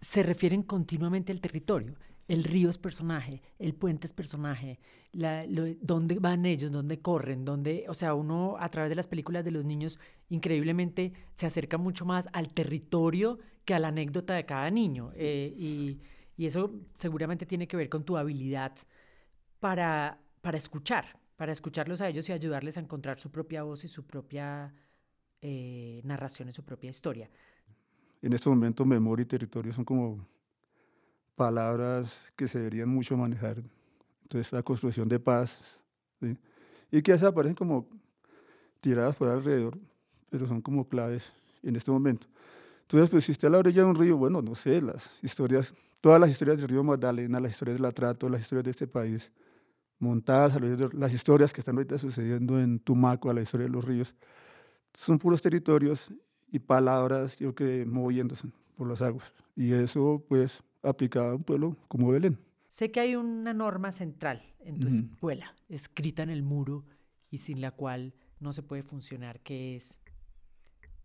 se 0.00 0.22
refieren 0.22 0.62
continuamente 0.62 1.32
al 1.32 1.40
territorio. 1.40 1.94
El 2.28 2.44
río 2.44 2.68
es 2.68 2.76
personaje, 2.78 3.40
el 3.58 3.74
puente 3.74 4.06
es 4.06 4.12
personaje, 4.12 4.80
la, 5.12 5.46
lo- 5.46 5.74
dónde 5.80 6.18
van 6.18 6.44
ellos, 6.44 6.72
dónde 6.72 6.98
corren, 6.98 7.44
dónde, 7.44 7.84
o 7.88 7.94
sea, 7.94 8.14
uno 8.14 8.56
a 8.58 8.68
través 8.68 8.88
de 8.90 8.96
las 8.96 9.06
películas 9.06 9.44
de 9.44 9.52
los 9.52 9.64
niños 9.64 10.00
increíblemente 10.28 11.12
se 11.34 11.46
acerca 11.46 11.78
mucho 11.78 12.04
más 12.04 12.28
al 12.32 12.52
territorio 12.52 13.38
que 13.66 13.74
a 13.74 13.78
la 13.78 13.88
anécdota 13.88 14.34
de 14.34 14.46
cada 14.46 14.70
niño. 14.70 15.12
eh, 15.14 15.52
y, 15.54 16.00
y 16.38 16.46
eso 16.46 16.70
seguramente 16.94 17.46
tiene 17.46 17.66
que 17.66 17.76
ver 17.76 17.88
con 17.88 18.04
tu 18.04 18.16
habilidad 18.16 18.72
para, 19.58 20.18
para 20.40 20.58
escuchar, 20.58 21.18
para 21.36 21.52
escucharlos 21.52 22.00
a 22.00 22.08
ellos 22.08 22.28
y 22.28 22.32
ayudarles 22.32 22.76
a 22.76 22.80
encontrar 22.80 23.18
su 23.18 23.30
propia 23.30 23.62
voz 23.62 23.84
y 23.84 23.88
su 23.88 24.06
propia 24.06 24.72
eh, 25.40 26.00
narración 26.04 26.48
y 26.48 26.52
su 26.52 26.64
propia 26.64 26.90
historia. 26.90 27.30
En 28.22 28.32
este 28.32 28.48
momento, 28.48 28.84
memoria 28.84 29.22
y 29.22 29.26
territorio 29.26 29.72
son 29.72 29.84
como 29.84 30.26
palabras 31.34 32.20
que 32.36 32.48
se 32.48 32.58
deberían 32.58 32.88
mucho 32.88 33.16
manejar. 33.16 33.62
Entonces, 34.22 34.52
la 34.52 34.62
construcción 34.62 35.08
de 35.08 35.18
paz, 35.18 35.80
¿sí? 36.20 36.36
y 36.90 37.02
que 37.02 37.16
se 37.16 37.26
aparecen 37.26 37.54
como 37.54 37.86
tiradas 38.80 39.16
por 39.16 39.28
alrededor, 39.28 39.78
pero 40.30 40.46
son 40.46 40.60
como 40.60 40.88
claves 40.88 41.22
en 41.62 41.76
este 41.76 41.90
momento. 41.90 42.26
Entonces, 42.86 43.10
pues 43.10 43.24
si 43.24 43.32
esté 43.32 43.48
a 43.48 43.50
la 43.50 43.58
orilla 43.58 43.82
de 43.82 43.88
un 43.88 43.96
río, 43.96 44.16
bueno, 44.16 44.40
no 44.40 44.54
sé, 44.54 44.80
las 44.80 45.10
historias, 45.20 45.74
todas 46.00 46.20
las 46.20 46.30
historias 46.30 46.58
del 46.58 46.68
río 46.68 46.84
Magdalena, 46.84 47.40
las 47.40 47.50
historias 47.50 47.78
del 47.78 47.84
Atrato, 47.84 48.28
las 48.28 48.42
historias 48.42 48.64
de 48.64 48.70
este 48.70 48.86
país, 48.86 49.32
montadas 49.98 50.54
a 50.54 50.60
lo 50.60 50.68
largo 50.68 50.88
de 50.88 50.96
las 50.96 51.12
historias 51.12 51.52
que 51.52 51.60
están 51.60 51.74
ahorita 51.74 51.98
sucediendo 51.98 52.60
en 52.60 52.78
Tumaco, 52.78 53.28
a 53.28 53.34
la 53.34 53.42
historia 53.42 53.66
de 53.66 53.72
los 53.72 53.84
ríos, 53.84 54.14
son 54.94 55.18
puros 55.18 55.42
territorios 55.42 56.12
y 56.46 56.60
palabras, 56.60 57.36
yo 57.38 57.56
que 57.56 57.84
moviéndose 57.84 58.46
por 58.76 58.88
las 58.88 59.02
aguas. 59.02 59.32
Y 59.56 59.72
eso, 59.72 60.24
pues, 60.28 60.62
aplicado 60.80 61.32
a 61.32 61.34
un 61.34 61.42
pueblo 61.42 61.76
como 61.88 62.12
Belén. 62.12 62.38
Sé 62.68 62.92
que 62.92 63.00
hay 63.00 63.16
una 63.16 63.52
norma 63.52 63.90
central 63.90 64.42
en 64.60 64.78
tu 64.78 64.86
Ujú. 64.86 64.96
escuela, 64.96 65.56
escrita 65.68 66.22
en 66.22 66.30
el 66.30 66.44
muro 66.44 66.84
y 67.30 67.38
sin 67.38 67.60
la 67.60 67.72
cual 67.72 68.14
no 68.38 68.52
se 68.52 68.62
puede 68.62 68.84
funcionar, 68.84 69.40
que 69.40 69.74
es 69.74 69.98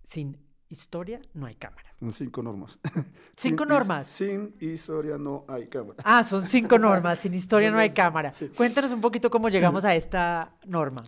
sin 0.03 0.37
historia 0.71 1.21
no 1.33 1.45
hay 1.45 1.55
cámara. 1.55 1.93
Son 1.99 2.13
cinco 2.13 2.41
normas. 2.41 2.79
Cinco 3.37 3.63
Sin 3.63 3.69
normas. 3.69 4.07
Sin 4.07 4.55
historia 4.59 5.17
no 5.17 5.45
hay 5.47 5.67
cámara. 5.67 6.01
Ah, 6.03 6.23
son 6.23 6.43
cinco 6.43 6.79
normas, 6.79 7.19
sin 7.19 7.33
historia 7.33 7.69
no 7.69 7.77
hay 7.77 7.91
cámara. 7.91 8.33
sí. 8.33 8.49
Cuéntanos 8.55 8.91
un 8.91 9.01
poquito 9.01 9.29
cómo 9.29 9.49
llegamos 9.49 9.85
a 9.85 9.93
esta 9.93 10.55
norma. 10.65 11.03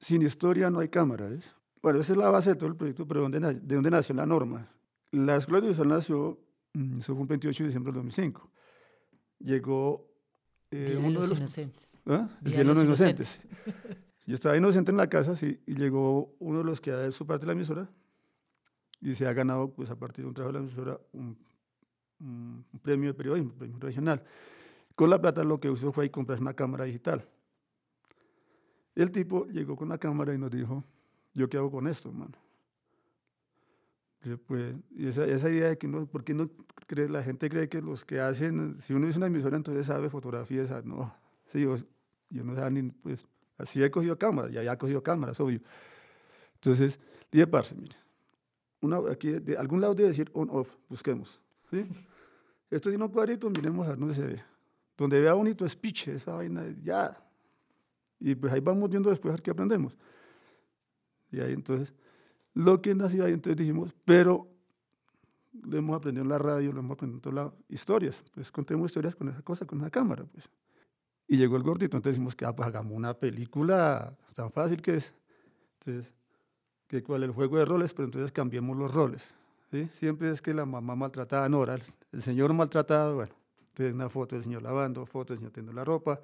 Sin 0.00 0.22
historia 0.22 0.70
no 0.70 0.80
hay 0.80 0.88
cámara, 0.88 1.28
¿ves? 1.28 1.54
Bueno, 1.80 2.00
esa 2.00 2.12
es 2.12 2.18
la 2.18 2.30
base 2.30 2.50
de 2.50 2.56
todo 2.56 2.68
el 2.68 2.76
proyecto, 2.76 3.06
pero 3.06 3.22
¿dónde, 3.22 3.40
¿de 3.40 3.74
dónde 3.74 3.90
nació 3.90 4.14
la 4.14 4.26
norma? 4.26 4.68
La 5.10 5.36
Escuela 5.36 5.58
Audiovisual 5.58 5.88
nació, 5.88 6.38
mm, 6.74 6.98
eso 6.98 7.14
fue 7.14 7.22
un 7.22 7.28
28 7.28 7.64
de 7.64 7.68
diciembre 7.68 7.92
del 7.92 7.96
2005. 7.96 8.50
Llegó 9.40 10.08
eh, 10.70 10.84
Día 10.86 10.88
de 10.90 10.96
uno 10.98 11.20
de 11.20 11.28
los 11.28 11.38
inocentes. 11.38 11.98
Día 12.04 12.58
de 12.58 12.64
los 12.64 12.84
Inocentes. 12.84 13.44
Inocentes. 13.44 14.02
Yo 14.24 14.34
estaba 14.34 14.56
inocente 14.56 14.92
en 14.92 14.96
la 14.96 15.08
casa, 15.08 15.34
sí, 15.34 15.60
y 15.66 15.74
llegó 15.74 16.36
uno 16.38 16.58
de 16.58 16.64
los 16.64 16.80
que 16.80 16.92
da 16.92 17.10
su 17.10 17.26
parte 17.26 17.42
de 17.42 17.48
la 17.48 17.52
emisora 17.54 17.90
y 19.02 19.14
se 19.14 19.26
ha 19.26 19.34
ganado, 19.34 19.70
pues 19.72 19.90
a 19.90 19.96
partir 19.96 20.24
de 20.24 20.28
un 20.28 20.34
trabajo 20.34 20.52
de 20.54 20.60
la 20.60 20.64
emisora, 20.66 21.00
un, 21.12 21.36
un- 22.20 22.64
premio 22.82 23.10
de 23.10 23.14
periodismo, 23.14 23.52
un 23.52 23.58
premio 23.58 23.78
regional. 23.80 24.22
Con 24.96 25.10
la 25.10 25.20
plata 25.20 25.44
lo 25.44 25.60
que 25.60 25.70
usó 25.70 25.92
fue 25.92 26.10
comprar 26.10 26.40
una 26.40 26.54
cámara 26.54 26.84
digital. 26.84 27.28
El 28.94 29.10
tipo 29.10 29.46
llegó 29.48 29.76
con 29.76 29.88
la 29.90 29.98
cámara 29.98 30.34
y 30.34 30.38
nos 30.38 30.50
dijo, 30.50 30.82
¿yo 31.34 31.48
qué 31.48 31.56
hago 31.58 31.70
con 31.70 31.86
esto, 31.86 32.08
hermano? 32.08 32.32
Pues, 34.46 34.76
y 34.92 35.08
esa, 35.08 35.24
esa 35.26 35.50
idea 35.50 35.68
de 35.70 35.78
que 35.78 35.88
no, 35.88 36.06
¿por 36.06 36.22
qué 36.22 36.32
no 36.32 36.48
cree, 36.86 37.08
la 37.08 37.24
gente 37.24 37.48
cree 37.50 37.68
que 37.68 37.82
los 37.82 38.04
que 38.04 38.20
hacen, 38.20 38.78
si 38.80 38.92
uno 38.94 39.08
es 39.08 39.16
una 39.16 39.26
emisora, 39.26 39.56
entonces 39.56 39.86
sabe 39.86 40.08
fotografía, 40.10 40.62
esa, 40.62 40.80
no, 40.82 41.12
sí, 41.46 41.62
yo, 41.62 41.76
yo 42.30 42.44
no 42.44 42.54
sabía 42.54 42.70
ni, 42.82 42.88
pues, 42.90 43.26
así 43.58 43.82
he 43.82 43.90
cogido 43.90 44.16
cámara, 44.16 44.48
ya 44.48 44.60
había 44.60 44.78
cogido 44.78 45.02
cámaras, 45.02 45.40
obvio. 45.40 45.60
Entonces, 46.54 47.00
dije, 47.32 47.46
parce, 47.48 47.74
mire, 47.74 47.96
una, 48.82 48.98
aquí 49.10 49.30
de 49.30 49.56
algún 49.56 49.80
lado 49.80 49.94
debe 49.94 50.10
decir 50.10 50.30
on, 50.34 50.48
off, 50.50 50.68
busquemos, 50.88 51.40
¿sí? 51.70 51.88
Esto 52.70 52.88
tiene 52.90 53.04
un 53.04 53.10
cuadrito, 53.10 53.48
miremos 53.48 53.86
a 53.86 53.94
dónde 53.94 54.14
se 54.14 54.26
ve. 54.26 54.42
Donde 54.96 55.20
vea 55.20 55.34
bonito 55.34 55.64
es 55.64 55.76
piche, 55.76 56.14
esa 56.14 56.32
vaina, 56.32 56.64
ya. 56.82 57.16
Y 58.18 58.34
pues 58.34 58.52
ahí 58.52 58.60
vamos 58.60 58.88
viendo 58.88 59.10
después 59.10 59.30
a 59.30 59.34
ver 59.34 59.42
qué 59.42 59.50
aprendemos. 59.50 59.96
Y 61.30 61.40
ahí 61.40 61.52
entonces, 61.52 61.92
lo 62.54 62.80
que 62.80 62.94
nació 62.94 63.24
ahí, 63.24 63.32
entonces 63.32 63.56
dijimos, 63.56 63.94
pero 64.04 64.48
lo 65.52 65.76
hemos 65.76 65.96
aprendido 65.96 66.22
en 66.22 66.28
la 66.28 66.38
radio, 66.38 66.72
lo 66.72 66.80
hemos 66.80 66.94
aprendido 66.94 67.30
en 67.30 67.52
historias. 67.68 68.24
Pues 68.34 68.50
contemos 68.50 68.90
historias 68.90 69.14
con 69.14 69.28
esa 69.28 69.42
cosa, 69.42 69.66
con 69.66 69.80
esa 69.80 69.90
cámara. 69.90 70.24
Pues. 70.24 70.48
Y 71.28 71.36
llegó 71.36 71.56
el 71.56 71.62
gordito, 71.62 71.96
entonces 71.96 72.16
dijimos 72.16 72.34
que 72.34 72.44
ah, 72.44 72.54
pues 72.54 72.66
hagamos 72.66 72.94
una 72.94 73.14
película 73.14 74.16
tan 74.34 74.50
fácil 74.50 74.80
que 74.80 74.96
es. 74.96 75.14
Entonces, 75.80 76.14
que 76.92 77.02
cuál 77.02 77.22
el 77.22 77.30
juego 77.30 77.56
de 77.56 77.64
roles, 77.64 77.94
pero 77.94 78.04
entonces 78.04 78.30
cambiemos 78.32 78.76
los 78.76 78.92
roles. 78.92 79.26
¿sí? 79.70 79.88
Siempre 79.98 80.30
es 80.30 80.42
que 80.42 80.52
la 80.52 80.66
mamá 80.66 80.94
maltratada 80.94 81.48
Nora, 81.48 81.76
el, 81.76 81.82
el 82.12 82.20
señor 82.20 82.52
maltratado, 82.52 83.14
bueno, 83.14 83.32
entonces 83.70 83.94
una 83.94 84.10
foto 84.10 84.34
del 84.34 84.44
señor 84.44 84.62
lavando, 84.62 85.06
foto 85.06 85.32
del 85.32 85.38
señor 85.38 85.52
teniendo 85.52 85.72
la 85.72 85.86
ropa. 85.86 86.20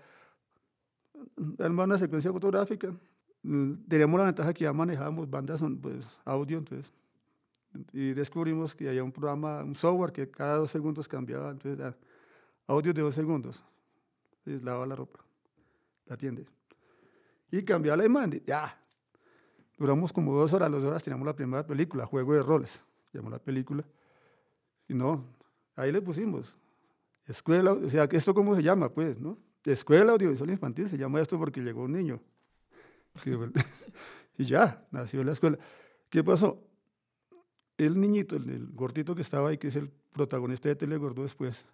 Además, 1.59 1.87
una 1.87 1.97
secuencia 1.97 2.31
fotográfica. 2.31 2.93
Mm, 3.45 3.87
Teníamos 3.89 4.21
la 4.21 4.27
ventaja 4.27 4.53
que 4.53 4.65
ya 4.65 4.73
manejábamos 4.75 5.31
bandas, 5.31 5.63
pues, 5.81 6.07
audio, 6.27 6.59
entonces. 6.59 6.93
Y 7.95 8.13
descubrimos 8.13 8.75
que 8.75 8.91
había 8.91 9.03
un 9.03 9.13
programa, 9.13 9.65
un 9.65 9.75
software 9.75 10.13
que 10.13 10.31
cada 10.31 10.59
dos 10.59 10.71
segundos 10.71 11.09
cambiaba, 11.09 11.51
entonces, 11.51 11.81
ah, 11.81 11.97
audio 12.67 12.93
de 12.93 13.01
dos 13.01 13.15
segundos. 13.15 13.65
Entonces, 14.41 14.63
lava 14.63 14.85
la 14.85 14.97
ropa, 14.97 15.21
la 16.05 16.15
atiende. 16.15 16.45
Y 17.51 17.63
cambiaba 17.63 17.97
la 17.97 18.05
imagen, 18.05 18.43
ya. 18.47 18.79
Duramos 19.79 20.13
como 20.13 20.35
dos 20.35 20.53
horas, 20.53 20.71
dos 20.71 20.83
horas 20.83 21.05
teníamos 21.05 21.27
la 21.27 21.37
primera 21.37 21.67
película, 21.67 22.05
Juego 22.05 22.35
de 22.35 22.43
Roles, 22.43 22.83
llamó 23.13 23.31
la 23.31 23.39
película. 23.39 23.85
Y 24.89 24.95
no, 24.95 25.25
ahí 25.77 25.93
le 25.93 26.03
pusimos. 26.03 26.57
Escuela, 27.27 27.73
o 27.73 27.89
sea, 27.89 28.05
¿esto 28.11 28.35
cómo 28.35 28.57
se 28.57 28.63
llama? 28.63 28.89
Pues, 28.89 29.21
¿no? 29.21 29.39
Escuela 29.65 30.13
Audiovisual 30.13 30.51
Infantil 30.51 30.89
se 30.89 30.97
llama 30.97 31.21
esto 31.21 31.39
porque 31.39 31.61
llegó 31.61 31.83
un 31.83 31.93
niño. 31.93 32.21
Y 34.41 34.45
ya, 34.45 34.87
nació 34.93 35.25
la 35.25 35.33
escuela. 35.33 35.59
¿Qué 36.09 36.23
pasó? 36.23 36.63
El 37.77 38.01
niñito, 38.01 38.37
el, 38.37 38.69
gordito 38.73 39.15
que 39.17 39.23
estaba 39.23 39.49
ahí, 39.49 39.59
que 39.59 39.67
es 39.67 39.75
el 39.75 39.91
protagonista 40.13 40.69
de 40.69 40.77
Telegordo 40.77 41.25
después, 41.25 41.67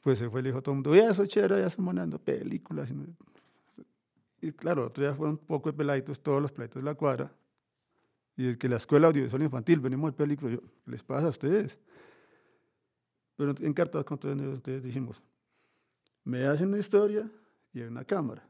pues 0.00 0.18
se 0.18 0.30
fue 0.30 0.40
y 0.40 0.44
le 0.44 0.48
dijo 0.50 0.60
a 0.60 0.62
todo 0.62 0.72
el 0.72 0.76
mundo, 0.76 0.94
ya 0.94 1.10
eso 1.10 1.24
es 1.24 1.28
ya 1.28 1.44
están 1.44 1.84
mandando 1.84 2.20
películas. 2.20 2.88
Y, 4.40 4.52
claro, 4.52 4.86
otro 4.86 5.04
día 5.04 5.14
fueron 5.14 5.34
un 5.34 5.46
poco 5.46 5.70
de 5.70 5.76
peladitos, 5.76 6.20
todos 6.20 6.40
los 6.40 6.50
peladitos 6.50 6.82
de 6.82 6.84
la 6.84 6.94
cuadra, 6.94 7.30
y 8.36 8.46
el 8.46 8.58
que 8.58 8.68
la 8.68 8.76
escuela 8.76 9.08
audiovisual 9.08 9.42
infantil, 9.42 9.80
venimos 9.80 10.12
de 10.12 10.16
película, 10.16 10.52
yo, 10.52 10.60
¿qué 10.60 10.90
les 10.90 11.02
pasa 11.02 11.26
a 11.26 11.30
ustedes? 11.30 11.78
Pero 13.36 13.54
en 13.58 13.72
cartas 13.72 14.04
con 14.04 14.18
todos 14.18 14.38
entonces 14.38 14.82
dijimos, 14.82 15.22
me 16.24 16.46
hacen 16.46 16.68
una 16.68 16.78
historia 16.78 17.30
y 17.72 17.80
hay 17.80 17.86
una 17.86 18.04
cámara. 18.04 18.46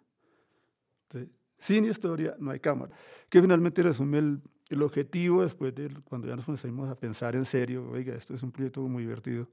Entonces, 1.05 1.31
sin 1.59 1.85
historia 1.85 2.37
no 2.39 2.51
hay 2.51 2.61
cámara. 2.61 2.93
Que 3.29 3.41
finalmente 3.41 3.83
resume 3.83 4.19
el, 4.19 4.41
el 4.69 4.83
objetivo 4.83 5.43
después 5.43 5.75
de 5.75 5.91
cuando 6.05 6.29
ya 6.29 6.37
nos 6.37 6.45
pusimos 6.45 6.89
a 6.89 6.95
pensar 6.95 7.35
en 7.37 7.45
serio, 7.45 7.89
oiga, 7.91 8.15
esto 8.15 8.35
es 8.35 8.43
un 8.43 8.51
proyecto 8.51 8.81
muy 8.83 9.03
divertido. 9.03 9.49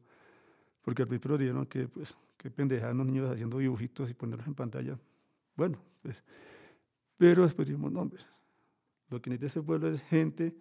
Porque 0.81 1.01
al 1.01 1.07
principio 1.07 1.37
dijeron 1.37 1.65
que, 1.65 1.87
pues, 1.87 2.15
qué 2.37 2.49
pendejadas 2.49 2.95
los 2.95 3.05
niños 3.05 3.29
haciendo 3.29 3.57
dibujitos 3.57 4.09
y 4.09 4.13
ponerlos 4.13 4.47
en 4.47 4.55
pantalla. 4.55 4.97
Bueno, 5.57 5.79
pues, 6.03 6.15
pero 7.17 7.43
después 7.43 7.67
dijimos, 7.67 7.91
no, 7.91 8.01
hombre, 8.01 8.21
lo 9.09 9.21
que 9.21 9.31
necesita 9.31 9.47
ese 9.47 9.61
pueblo 9.63 9.89
es 9.89 10.01
gente, 10.03 10.55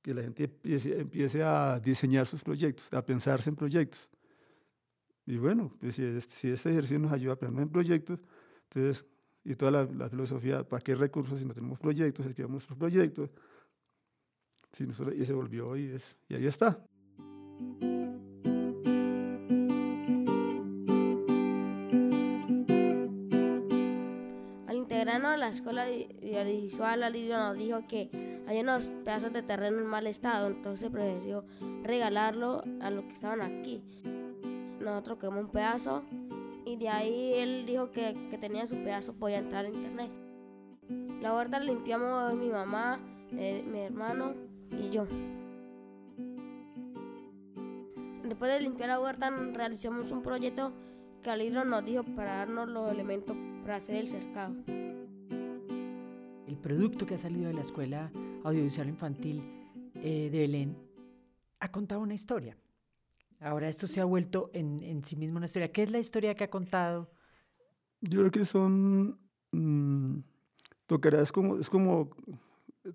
que 0.00 0.14
la 0.14 0.22
gente 0.22 0.44
empiece, 0.44 1.42
a 1.42 1.78
diseñar 1.80 2.26
sus 2.26 2.42
proyectos, 2.42 2.90
a 2.92 3.04
pensarse 3.04 3.50
en 3.50 3.56
proyectos. 3.56 4.08
Y 5.26 5.36
bueno, 5.36 5.70
pues 5.80 5.96
si 5.96 6.04
este, 6.04 6.52
este 6.52 6.70
ejercicio 6.70 6.98
nos 6.98 7.12
ayuda 7.12 7.32
a 7.32 7.34
aprender 7.34 7.64
en 7.64 7.68
proyectos, 7.68 8.20
entonces, 8.70 9.04
y 9.44 9.54
toda 9.56 9.84
la, 9.84 10.08
filosofía, 10.08 10.62
¿para 10.66 10.82
qué 10.82 10.94
recursos 10.94 11.38
si 11.38 11.44
no 11.44 11.52
tenemos 11.52 11.78
proyectos? 11.78 12.26
Escribamos 12.26 12.54
nuestros 12.54 12.78
proyectos. 12.78 13.30
Y 14.78 15.24
se 15.24 15.32
volvió 15.32 15.76
y, 15.76 16.00
y 16.28 16.34
ahí 16.34 16.46
está. 16.46 16.80
Escuela 25.50 25.84
audiovisual, 25.84 27.02
Alirio 27.02 27.36
nos 27.36 27.56
dijo 27.56 27.86
que 27.86 28.10
había 28.46 28.62
unos 28.62 28.90
pedazos 29.04 29.32
de 29.32 29.42
terreno 29.42 29.78
en 29.78 29.86
mal 29.86 30.06
estado, 30.06 30.48
entonces 30.48 30.90
prefirió 30.90 31.44
regalarlo 31.82 32.62
a 32.80 32.90
los 32.90 33.04
que 33.04 33.12
estaban 33.12 33.40
aquí. 33.40 33.82
Nosotros 34.80 35.18
quemamos 35.18 35.44
un 35.44 35.50
pedazo 35.50 36.04
y 36.64 36.76
de 36.76 36.88
ahí 36.88 37.34
él 37.34 37.64
dijo 37.66 37.90
que, 37.90 38.16
que 38.30 38.38
tenía 38.38 38.66
su 38.66 38.76
pedazo, 38.76 39.12
podía 39.14 39.38
entrar 39.38 39.64
a 39.64 39.68
internet. 39.68 40.10
La 41.20 41.34
huerta 41.34 41.58
la 41.58 41.66
limpiamos 41.66 42.34
mi 42.34 42.48
mamá, 42.48 42.98
eh, 43.32 43.62
mi 43.70 43.80
hermano 43.80 44.34
y 44.70 44.90
yo. 44.90 45.06
Después 48.24 48.52
de 48.52 48.60
limpiar 48.60 48.88
la 48.88 49.00
huerta 49.00 49.30
realizamos 49.52 50.10
un 50.12 50.22
proyecto 50.22 50.72
que 51.22 51.30
Aliro 51.30 51.64
nos 51.64 51.84
dijo 51.84 52.02
para 52.04 52.36
darnos 52.36 52.68
los 52.68 52.90
elementos 52.90 53.36
para 53.62 53.76
hacer 53.76 53.96
el 53.96 54.08
cercado. 54.08 54.54
El 56.60 56.64
producto 56.76 57.06
que 57.06 57.14
ha 57.14 57.18
salido 57.18 57.46
de 57.46 57.54
la 57.54 57.62
Escuela 57.62 58.12
Audiovisual 58.44 58.86
Infantil 58.86 59.42
eh, 59.94 60.28
de 60.30 60.40
Belén 60.40 60.76
ha 61.58 61.72
contado 61.72 62.02
una 62.02 62.12
historia. 62.12 62.54
Ahora 63.40 63.66
esto 63.66 63.86
se 63.86 63.98
ha 63.98 64.04
vuelto 64.04 64.50
en, 64.52 64.78
en, 64.82 65.02
sí 65.02 65.16
mismo 65.16 65.38
una 65.38 65.46
historia. 65.46 65.72
¿Qué 65.72 65.84
es 65.84 65.90
la 65.90 65.98
historia 65.98 66.34
que 66.34 66.44
ha 66.44 66.50
contado? 66.50 67.10
Yo 68.02 68.18
creo 68.18 68.30
que 68.30 68.44
son... 68.44 69.18
Mmm, 69.52 70.18
es 71.22 71.32
como, 71.32 71.56
es 71.56 71.70
como 71.70 72.10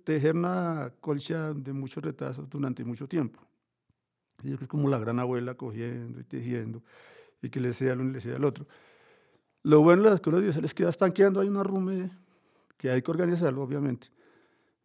tejer 0.04 0.36
una 0.36 0.94
colcha 1.02 1.52
de 1.52 1.74
muchos 1.74 2.04
retazos 2.04 2.48
durante 2.48 2.84
mucho 2.84 3.08
tiempo. 3.08 3.40
Yo 4.44 4.44
creo 4.44 4.58
que 4.60 4.66
es 4.66 4.70
como 4.70 4.90
la 4.90 5.00
gran 5.00 5.18
abuela 5.18 5.56
cogiendo 5.56 6.20
y 6.20 6.24
tejiendo 6.24 6.84
y 7.42 7.50
que 7.50 7.60
le 7.60 7.74
sea 7.74 7.94
al 7.94 8.02
uno 8.02 8.12
y 8.12 8.14
le 8.14 8.22
sea 8.22 8.36
al 8.36 8.46
otro. 8.46 8.68
Lo 9.64 9.82
bueno 9.82 10.04
de 10.04 10.10
las 10.12 10.20
escuelas 10.20 10.56
es 10.56 10.74
que 10.76 10.84
ya 10.84 10.90
están 10.90 11.12
quedando 11.12 11.40
hay 11.40 11.48
una 11.48 11.64
rume 11.64 12.12
que 12.78 12.90
hay 12.90 13.02
que 13.02 13.12
organizarlo, 13.12 13.64
obviamente, 13.64 14.08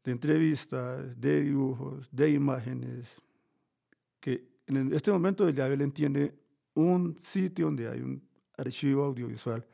de 0.04 0.12
entrevistas, 0.12 1.20
de 1.20 1.42
dibujos, 1.42 2.08
de 2.10 2.30
imágenes, 2.30 3.08
que 4.18 4.48
en 4.66 4.92
este 4.92 5.10
momento 5.10 5.48
ya 5.50 5.68
Belén 5.68 5.92
tiene 5.92 6.34
un 6.74 7.18
sitio 7.20 7.66
donde 7.66 7.88
hay 7.88 8.00
un 8.00 8.22
archivo 8.56 9.04
audiovisual 9.04 9.66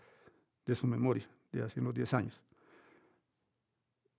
de 0.64 0.74
su 0.74 0.86
memoria 0.86 1.28
de 1.52 1.62
hace 1.62 1.80
unos 1.80 1.94
10 1.94 2.14
años. 2.14 2.42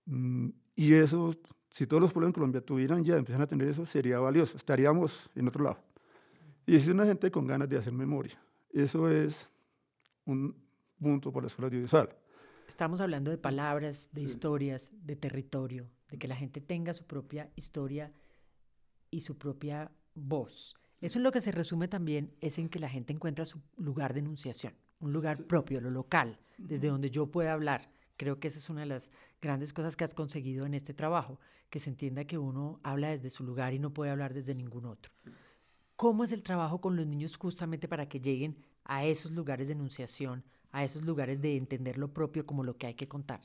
Mm, 0.06 0.50
y 0.76 0.94
eso, 0.94 1.34
si 1.70 1.86
todos 1.88 2.02
los 2.02 2.14
pueblos 2.14 2.30
en 2.30 2.34
Colombia 2.34 2.62
tuvieran 2.62 3.04
ya, 3.04 3.18
empiezan 3.18 3.42
a 3.42 3.48
tener 3.48 3.68
eso, 3.68 3.86
sería 3.86 4.20
valioso, 4.20 4.58
estaríamos 4.58 5.30
en 5.36 5.48
otro 5.48 5.64
lado. 5.64 5.80
Y 6.66 6.76
es 6.76 6.88
una 6.88 7.06
gente 7.06 7.32
con 7.32 7.48
ganas 7.48 7.70
de 7.70 7.78
hacer 7.78 7.94
memoria. 7.94 8.40
Eso 8.72 9.10
es 9.10 9.50
un 10.26 10.56
punto 11.00 11.32
para 11.32 11.44
la 11.44 11.48
escuela 11.48 11.68
audiovisual. 11.68 12.10
Estamos 12.68 13.00
hablando 13.00 13.32
de 13.32 13.38
palabras, 13.38 14.10
de 14.12 14.22
historias, 14.22 14.92
de 15.02 15.16
territorio, 15.16 15.90
de 16.10 16.18
que 16.18 16.28
la 16.28 16.36
gente 16.36 16.60
tenga 16.60 16.94
su 16.94 17.06
propia 17.06 17.50
historia 17.56 18.12
y 19.10 19.22
su 19.22 19.38
propia 19.38 19.90
voz. 20.14 20.76
Eso 21.00 21.20
es 21.20 21.24
lo 21.24 21.32
que 21.32 21.40
se 21.40 21.54
resume 21.54 21.88
también, 21.88 22.36
es 22.42 22.60
en 22.60 22.68
que 22.68 22.80
la 22.80 22.90
gente 22.90 23.14
encuentra 23.14 23.46
su 23.46 23.62
lugar 23.78 24.14
de 24.14 24.20
enunciación, 24.20 24.74
un 25.00 25.14
lugar 25.14 25.46
propio, 25.46 25.80
lo 25.80 25.92
local, 25.92 26.40
desde 26.58 26.90
donde 26.90 27.10
yo 27.10 27.32
pueda 27.32 27.54
hablar. 27.54 27.90
Creo 28.18 28.40
que 28.40 28.50
esa 28.50 28.60
es 28.60 28.70
una 28.70 28.82
de 28.82 28.88
las 28.88 29.12
grandes 29.42 29.72
cosas 29.72 29.96
que 29.96 30.04
has 30.04 30.14
conseguido 30.14 30.66
en 30.66 30.74
este 30.74 30.94
trabajo, 30.94 31.40
que 31.70 31.80
se 31.80 31.90
entienda 31.90 32.26
que 32.26 32.38
uno 32.38 32.82
habla 32.84 33.10
desde 33.10 33.30
su 33.30 33.46
lugar 33.46 33.74
y 33.76 33.80
no 33.80 33.94
puede 33.94 34.12
hablar 34.12 34.34
desde 34.34 34.56
ningún 34.56 34.86
otro. 34.86 35.14
¿Cómo 35.96 36.26
es 36.26 36.34
el 36.34 36.44
trabajo 36.44 36.82
con 36.82 36.98
los 36.98 37.08
niños 37.08 37.38
justamente 37.38 37.88
para 37.88 38.10
que 38.10 38.20
lleguen 38.20 38.58
a 38.84 39.06
esos 39.06 39.32
lugares 39.32 39.68
de 39.68 39.74
enunciación, 39.74 40.44
a 40.72 40.84
esos 40.84 41.06
lugares 41.06 41.42
de 41.42 41.58
entender 41.58 41.98
lo 41.98 42.10
propio 42.10 42.46
como 42.46 42.64
lo 42.64 42.78
que 42.78 42.88
hay 42.88 42.94
que 42.94 43.08
contar? 43.08 43.42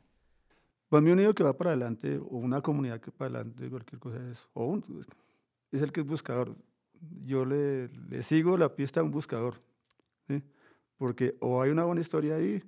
Para 0.89 1.01
mí 1.01 1.11
un 1.11 1.17
niño 1.17 1.35
que 1.35 1.43
va 1.43 1.57
para 1.57 1.71
adelante 1.71 2.19
o 2.19 2.37
una 2.37 2.61
comunidad 2.61 3.01
que 3.01 3.11
va 3.11 3.17
para 3.17 3.41
adelante, 3.41 3.71
cualquier 3.71 3.99
cosa 3.99 4.19
es, 4.31 4.49
o 4.53 4.67
un, 4.67 4.85
es 5.71 5.83
el 5.83 5.91
que 5.91 6.01
es 6.01 6.07
buscador. 6.07 6.55
Yo 7.25 7.45
le, 7.45 7.89
le 7.89 8.23
sigo 8.23 8.57
la 8.57 8.75
pista 8.75 9.01
a 9.01 9.03
un 9.03 9.11
buscador, 9.11 9.55
¿sí? 10.29 10.43
porque 10.99 11.35
o 11.41 11.63
hay 11.63 11.71
una 11.71 11.85
buena 11.85 12.01
historia 12.01 12.37
ahí, 12.37 12.63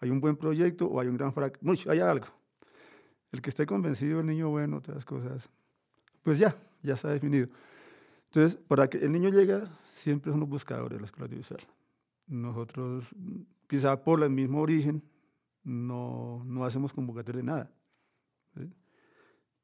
hay 0.00 0.10
un 0.10 0.20
buen 0.20 0.36
proyecto 0.36 0.86
o 0.86 0.98
hay 1.00 1.08
un 1.08 1.16
gran 1.16 1.32
fracaso, 1.32 1.90
hay 1.90 2.00
algo. 2.00 2.26
El 3.30 3.42
que 3.42 3.50
esté 3.50 3.66
convencido, 3.66 4.20
el 4.20 4.26
niño 4.26 4.48
bueno, 4.48 4.80
todas 4.80 4.96
las 4.96 5.04
cosas, 5.04 5.50
pues 6.22 6.38
ya, 6.38 6.56
ya 6.82 6.94
está 6.94 7.10
definido. 7.10 7.48
Entonces, 8.26 8.58
para 8.66 8.88
que 8.88 8.98
el 8.98 9.12
niño 9.12 9.30
llegue, 9.30 9.62
siempre 9.94 10.30
son 10.30 10.40
los 10.40 10.48
buscadores 10.48 11.00
la 11.00 11.06
escuela. 11.06 11.34
Nosotros, 12.26 13.04
quizá 13.68 14.02
por 14.02 14.22
el 14.22 14.30
mismo 14.30 14.60
origen, 14.60 15.02
no, 15.62 16.42
no 16.44 16.64
hacemos 16.64 16.92
convocatoria 16.92 17.40
de 17.40 17.46
nada. 17.46 17.72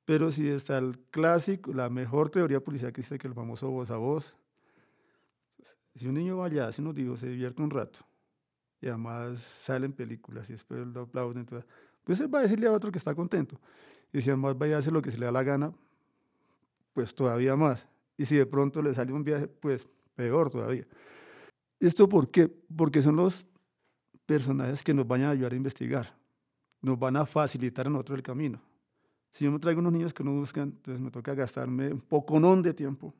Pero 0.04 0.30
si 0.30 0.48
está 0.48 0.78
el 0.78 0.98
clásico, 1.10 1.72
la 1.72 1.88
mejor 1.88 2.28
teoría 2.28 2.62
policial 2.62 2.92
que 2.92 3.00
dice 3.00 3.18
que 3.18 3.26
el 3.26 3.34
famoso 3.34 3.70
voz 3.70 3.90
a 3.90 3.96
voz, 3.96 4.36
si 5.96 6.06
un 6.06 6.14
niño 6.14 6.36
va 6.36 6.46
allá, 6.46 6.70
si 6.72 6.82
nos 6.82 6.94
digo, 6.94 7.16
se 7.16 7.26
divierte 7.26 7.62
un 7.62 7.70
rato, 7.70 8.00
y 8.82 8.88
además 8.88 9.40
salen 9.62 9.92
películas 9.92 10.48
y 10.50 10.52
después 10.52 10.86
lo 10.86 11.02
aplauden, 11.02 11.46
pues 12.04 12.20
él 12.20 12.32
va 12.32 12.40
a 12.40 12.42
decirle 12.42 12.66
a 12.66 12.72
otro 12.72 12.92
que 12.92 12.98
está 12.98 13.14
contento. 13.14 13.58
Y 14.12 14.20
si 14.20 14.28
además 14.28 14.58
vaya 14.58 14.76
a 14.76 14.78
hacer 14.80 14.92
lo 14.92 15.00
que 15.00 15.10
se 15.10 15.18
le 15.18 15.24
da 15.24 15.32
la 15.32 15.42
gana, 15.42 15.72
pues 16.92 17.14
todavía 17.14 17.56
más. 17.56 17.88
Y 18.18 18.26
si 18.26 18.36
de 18.36 18.44
pronto 18.44 18.82
le 18.82 18.92
sale 18.92 19.12
un 19.12 19.24
viaje, 19.24 19.48
pues 19.48 19.88
peor 20.14 20.50
todavía. 20.50 20.86
¿Esto 21.80 22.08
por 22.08 22.30
qué? 22.30 22.48
Porque 22.76 23.00
son 23.00 23.16
los 23.16 23.46
personajes 24.26 24.82
que 24.82 24.94
nos 24.94 25.06
van 25.06 25.22
a 25.22 25.30
ayudar 25.30 25.52
a 25.52 25.56
investigar, 25.56 26.14
nos 26.80 26.98
van 26.98 27.16
a 27.16 27.26
facilitar 27.26 27.86
a 27.86 27.90
nosotros 27.90 28.18
el 28.18 28.22
camino. 28.22 28.60
Si 29.30 29.44
yo 29.44 29.50
me 29.50 29.58
traigo 29.58 29.80
unos 29.80 29.92
niños 29.92 30.14
que 30.14 30.22
no 30.22 30.32
buscan, 30.32 30.68
entonces 30.68 31.00
me 31.00 31.10
toca 31.10 31.34
gastarme 31.34 31.92
un 31.92 32.00
poco 32.00 32.38
de 32.62 32.72
tiempo 32.72 33.12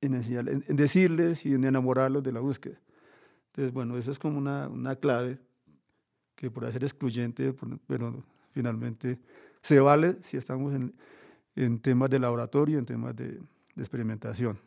en, 0.00 0.14
en, 0.14 0.76
decirles 0.76 1.46
y 1.46 1.54
en 1.54 1.64
enamorarlos 1.64 2.22
de 2.22 2.32
la 2.32 2.40
búsqueda. 2.40 2.78
Entonces, 3.46 3.72
bueno, 3.72 3.96
eso 3.96 4.10
es 4.10 4.18
como 4.18 4.38
una, 4.38 4.68
una 4.68 4.96
clave 4.96 5.38
que 6.34 6.50
por 6.50 6.70
ser 6.72 6.82
excluyente, 6.82 7.54
pero 7.86 8.24
finalmente 8.50 9.20
se 9.62 9.78
vale 9.78 10.18
si 10.22 10.36
estamos 10.36 10.72
en, 10.72 10.92
en 11.54 11.78
temas 11.78 12.10
de 12.10 12.18
laboratorio, 12.18 12.78
en 12.78 12.84
temas 12.84 13.14
de, 13.14 13.28
de 13.28 13.82
experimentación. 13.82 14.58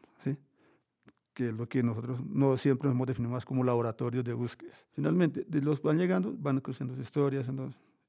Que 1.38 1.50
es 1.50 1.56
lo 1.56 1.70
que 1.70 1.84
nosotros 1.84 2.26
no 2.26 2.58
siempre 2.58 2.90
hemos 2.90 3.06
definido 3.06 3.32
más 3.32 3.46
como 3.46 3.64
laboratorios 3.64 4.26
de 4.26 4.34
búsqueda. 4.34 4.72
Finalmente, 4.94 5.46
de 5.48 5.62
los 5.62 5.80
van 5.84 6.00
llegando, 6.00 6.34
van 6.36 6.64
sus 6.66 6.98
historias 6.98 7.46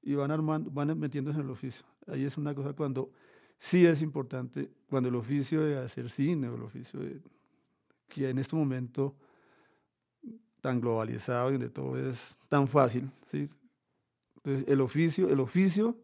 y 0.01 0.15
van 0.15 0.31
armando, 0.31 0.71
van 0.71 0.99
metiéndose 0.99 1.39
en 1.39 1.45
el 1.45 1.51
oficio. 1.51 1.85
Ahí 2.07 2.25
es 2.25 2.39
una 2.39 2.55
cosa 2.55 2.73
cuando 2.73 3.11
sí 3.59 3.85
es 3.85 4.01
importante, 4.01 4.71
cuando 4.89 5.11
el 5.11 5.15
oficio 5.15 5.61
de 5.61 5.77
hacer 5.77 6.09
cine 6.09 6.49
o 6.49 6.55
el 6.55 6.63
oficio 6.63 7.01
de, 7.01 7.21
que 8.09 8.31
en 8.31 8.39
este 8.39 8.57
momento 8.57 9.15
tan 10.63 10.81
globalizado 10.81 11.51
y 11.51 11.53
donde 11.53 11.69
todo 11.69 11.99
es 11.99 12.35
tan 12.49 12.67
fácil, 12.67 13.11
¿sí? 13.31 13.47
Entonces 14.37 14.65
el 14.67 14.81
oficio, 14.81 15.29
el 15.29 15.41
oficio 15.41 15.99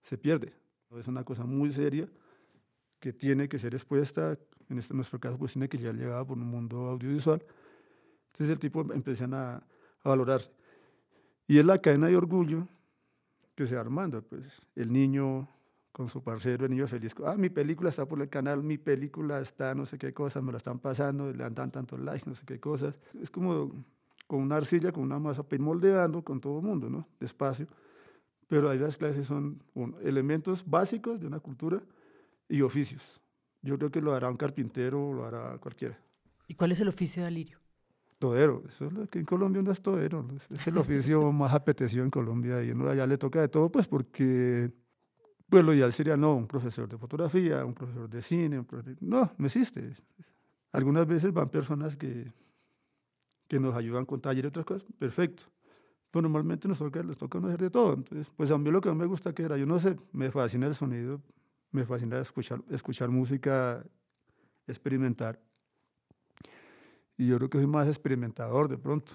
se 0.00 0.16
pierde. 0.16 0.54
Es 0.98 1.08
una 1.08 1.24
cosa 1.24 1.44
muy 1.44 1.72
seria 1.74 2.08
que 2.98 3.12
tiene 3.12 3.50
que 3.50 3.58
ser 3.58 3.74
expuesta, 3.74 4.38
en 4.70 4.78
este, 4.78 4.94
nuestro 4.94 5.18
caso, 5.18 5.36
pues 5.36 5.52
tiene 5.52 5.68
que 5.68 5.78
ya 5.78 5.92
llegado 5.92 6.26
por 6.26 6.38
un 6.38 6.46
mundo 6.46 6.86
audiovisual. 6.86 7.42
Entonces 8.32 8.52
el 8.52 8.58
tipo 8.58 8.80
empiezan 8.92 9.34
a, 9.34 9.56
a 9.56 10.08
valorarse. 10.08 10.50
Y 11.46 11.58
es 11.58 11.64
la 11.64 11.78
cadena 11.80 12.06
de 12.06 12.16
orgullo 12.16 12.66
que 13.54 13.66
se 13.66 13.74
va 13.74 13.80
armando, 13.80 14.22
pues 14.22 14.44
el 14.76 14.92
niño 14.92 15.48
con 15.92 16.08
su 16.08 16.22
parcero, 16.22 16.64
el 16.64 16.70
niño 16.70 16.86
feliz, 16.86 17.14
ah, 17.26 17.34
mi 17.36 17.50
película 17.50 17.90
está 17.90 18.06
por 18.06 18.20
el 18.22 18.28
canal, 18.28 18.62
mi 18.62 18.78
película 18.78 19.40
está 19.40 19.74
no 19.74 19.84
sé 19.84 19.98
qué 19.98 20.14
cosas, 20.14 20.42
me 20.42 20.52
la 20.52 20.58
están 20.58 20.78
pasando, 20.78 21.32
le 21.32 21.48
dan 21.50 21.70
tantos 21.70 21.98
likes, 21.98 22.28
no 22.28 22.34
sé 22.36 22.46
qué 22.46 22.60
cosas. 22.60 22.94
Es 23.20 23.30
como 23.30 23.72
con 24.26 24.40
una 24.40 24.56
arcilla, 24.56 24.92
con 24.92 25.02
una 25.02 25.18
masa, 25.18 25.42
pues, 25.42 25.60
moldeando 25.60 26.22
con 26.22 26.40
todo 26.40 26.60
el 26.60 26.64
mundo, 26.64 26.88
¿no? 26.88 27.08
Despacio. 27.18 27.66
Pero 28.46 28.70
ahí 28.70 28.78
las 28.78 28.96
clases 28.96 29.26
son 29.26 29.60
elementos 30.02 30.64
básicos 30.64 31.20
de 31.20 31.26
una 31.26 31.40
cultura 31.40 31.82
y 32.48 32.62
oficios. 32.62 33.19
Yo 33.62 33.76
creo 33.78 33.90
que 33.90 34.00
lo 34.00 34.14
hará 34.14 34.28
un 34.28 34.36
carpintero 34.36 35.12
lo 35.12 35.24
hará 35.24 35.58
cualquiera. 35.58 35.98
¿Y 36.46 36.54
cuál 36.54 36.72
es 36.72 36.80
el 36.80 36.88
oficio 36.88 37.22
de 37.22 37.28
Alirio? 37.28 37.58
Todero. 38.18 38.62
Eso 38.68 38.86
es 38.86 38.92
lo 38.92 39.06
que 39.08 39.18
en 39.18 39.24
Colombia 39.24 39.62
no 39.62 39.70
es 39.70 39.80
todero. 39.80 40.26
Es 40.50 40.66
el 40.66 40.78
oficio 40.78 41.30
más 41.32 41.52
apetecido 41.52 42.04
en 42.04 42.10
Colombia 42.10 42.62
y 42.62 42.70
allá 42.70 43.06
le 43.06 43.18
toca 43.18 43.40
de 43.40 43.48
todo, 43.48 43.70
pues 43.70 43.86
porque 43.86 44.70
pues 45.48 45.64
lo 45.64 45.74
ideal 45.74 45.92
sería 45.92 46.16
no, 46.16 46.34
un 46.36 46.46
profesor 46.46 46.88
de 46.88 46.96
fotografía, 46.96 47.64
un 47.64 47.74
profesor 47.74 48.08
de 48.08 48.22
cine, 48.22 48.64
no, 49.00 49.32
no 49.36 49.46
existe. 49.46 49.92
Algunas 50.72 51.06
veces 51.06 51.32
van 51.32 51.48
personas 51.48 51.96
que 51.96 52.32
que 53.50 53.58
nos 53.58 53.74
ayudan 53.74 54.06
con 54.06 54.20
talleres 54.20 54.44
y 54.44 54.48
otras 54.50 54.64
cosas, 54.64 54.88
perfecto. 54.96 55.42
Pero 56.12 56.22
normalmente 56.22 56.68
nos 56.68 56.78
toca, 56.78 57.02
les 57.02 57.18
toca 57.18 57.38
hacer 57.40 57.58
de 57.58 57.70
todo. 57.70 57.94
Entonces, 57.94 58.30
pues 58.36 58.48
a 58.52 58.56
mí 58.56 58.70
lo 58.70 58.80
que 58.80 58.92
me 58.92 59.06
gusta 59.06 59.34
que 59.34 59.42
era, 59.42 59.56
yo 59.56 59.66
no 59.66 59.80
sé, 59.80 59.96
me 60.12 60.30
fascina 60.30 60.68
el 60.68 60.74
sonido, 60.76 61.20
me 61.70 61.84
fascina 61.84 62.18
escuchar, 62.18 62.60
escuchar 62.70 63.08
música, 63.08 63.84
experimentar. 64.66 65.38
Y 67.16 67.28
yo 67.28 67.36
creo 67.36 67.50
que 67.50 67.58
soy 67.58 67.66
más 67.66 67.86
experimentador 67.86 68.68
de 68.68 68.78
pronto. 68.78 69.12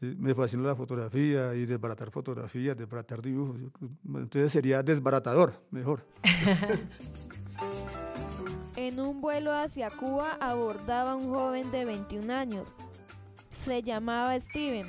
Me 0.00 0.34
fascina 0.34 0.62
la 0.62 0.76
fotografía 0.76 1.54
y 1.54 1.64
desbaratar 1.64 2.10
fotografías, 2.10 2.76
desbaratar 2.76 3.22
dibujos. 3.22 3.56
Entonces 4.04 4.52
sería 4.52 4.82
desbaratador, 4.82 5.54
mejor. 5.70 6.06
en 8.76 9.00
un 9.00 9.22
vuelo 9.22 9.54
hacia 9.54 9.90
Cuba 9.90 10.36
abordaba 10.40 11.16
un 11.16 11.30
joven 11.30 11.70
de 11.70 11.86
21 11.86 12.32
años 12.32 12.74
se 13.66 13.82
llamaba 13.82 14.38
Steven. 14.38 14.86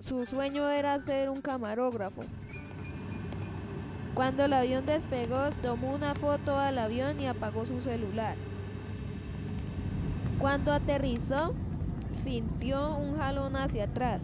Su 0.00 0.26
sueño 0.26 0.68
era 0.68 1.00
ser 1.00 1.30
un 1.30 1.40
camarógrafo. 1.40 2.22
Cuando 4.14 4.44
el 4.44 4.52
avión 4.52 4.86
despegó, 4.86 5.50
tomó 5.62 5.94
una 5.94 6.14
foto 6.14 6.58
al 6.58 6.78
avión 6.78 7.20
y 7.20 7.26
apagó 7.26 7.64
su 7.64 7.80
celular. 7.80 8.36
Cuando 10.38 10.72
aterrizó, 10.72 11.54
sintió 12.16 12.96
un 12.96 13.16
jalón 13.16 13.56
hacia 13.56 13.84
atrás. 13.84 14.22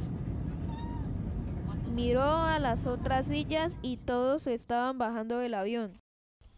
Miró 1.93 2.23
a 2.23 2.59
las 2.59 2.87
otras 2.87 3.27
sillas 3.27 3.73
y 3.81 3.97
todos 3.97 4.47
estaban 4.47 4.99
bajando 4.99 5.39
del 5.39 5.55
avión. 5.55 6.01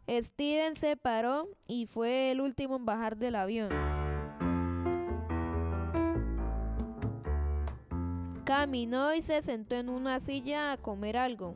Steven 0.08 0.74
se 0.76 0.96
paró 0.96 1.48
y 1.66 1.86
fue 1.86 2.30
el 2.30 2.40
último 2.40 2.76
en 2.76 2.86
bajar 2.86 3.16
del 3.16 3.34
avión. 3.34 3.68
Caminó 8.44 9.14
y 9.14 9.20
se 9.20 9.42
sentó 9.42 9.76
en 9.76 9.90
una 9.90 10.20
silla 10.20 10.72
a 10.72 10.76
comer 10.78 11.18
algo. 11.18 11.54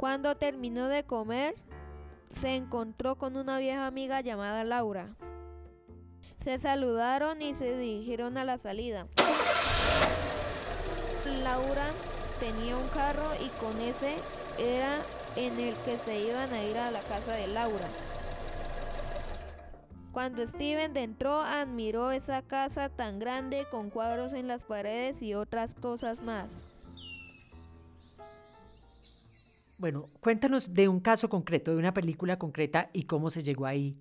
Cuando 0.00 0.34
terminó 0.34 0.88
de 0.88 1.04
comer, 1.04 1.54
se 2.34 2.56
encontró 2.56 3.16
con 3.16 3.36
una 3.36 3.58
vieja 3.58 3.86
amiga 3.86 4.22
llamada 4.22 4.64
Laura. 4.64 5.14
Se 6.42 6.58
saludaron 6.58 7.42
y 7.42 7.54
se 7.54 7.76
dirigieron 7.76 8.38
a 8.38 8.46
la 8.46 8.56
salida. 8.56 9.08
Laura 11.42 11.86
tenía 12.38 12.78
un 12.78 12.88
carro 12.88 13.28
y 13.44 13.48
con 13.62 13.78
ese 13.82 14.16
era 14.58 14.96
en 15.36 15.60
el 15.60 15.74
que 15.84 15.98
se 15.98 16.18
iban 16.18 16.50
a 16.50 16.64
ir 16.64 16.78
a 16.78 16.90
la 16.90 17.00
casa 17.02 17.34
de 17.34 17.48
Laura. 17.48 17.86
Cuando 20.12 20.48
Steven 20.48 20.96
entró, 20.96 21.42
admiró 21.42 22.10
esa 22.10 22.40
casa 22.40 22.88
tan 22.88 23.18
grande 23.18 23.66
con 23.70 23.90
cuadros 23.90 24.32
en 24.32 24.48
las 24.48 24.62
paredes 24.62 25.20
y 25.20 25.34
otras 25.34 25.74
cosas 25.74 26.22
más. 26.22 26.69
Bueno, 29.80 30.10
cuéntanos 30.20 30.74
de 30.74 30.88
un 30.88 31.00
caso 31.00 31.30
concreto, 31.30 31.70
de 31.72 31.78
una 31.78 31.94
película 31.94 32.38
concreta 32.38 32.90
y 32.92 33.04
cómo 33.04 33.30
se 33.30 33.42
llegó 33.42 33.64
ahí, 33.64 33.96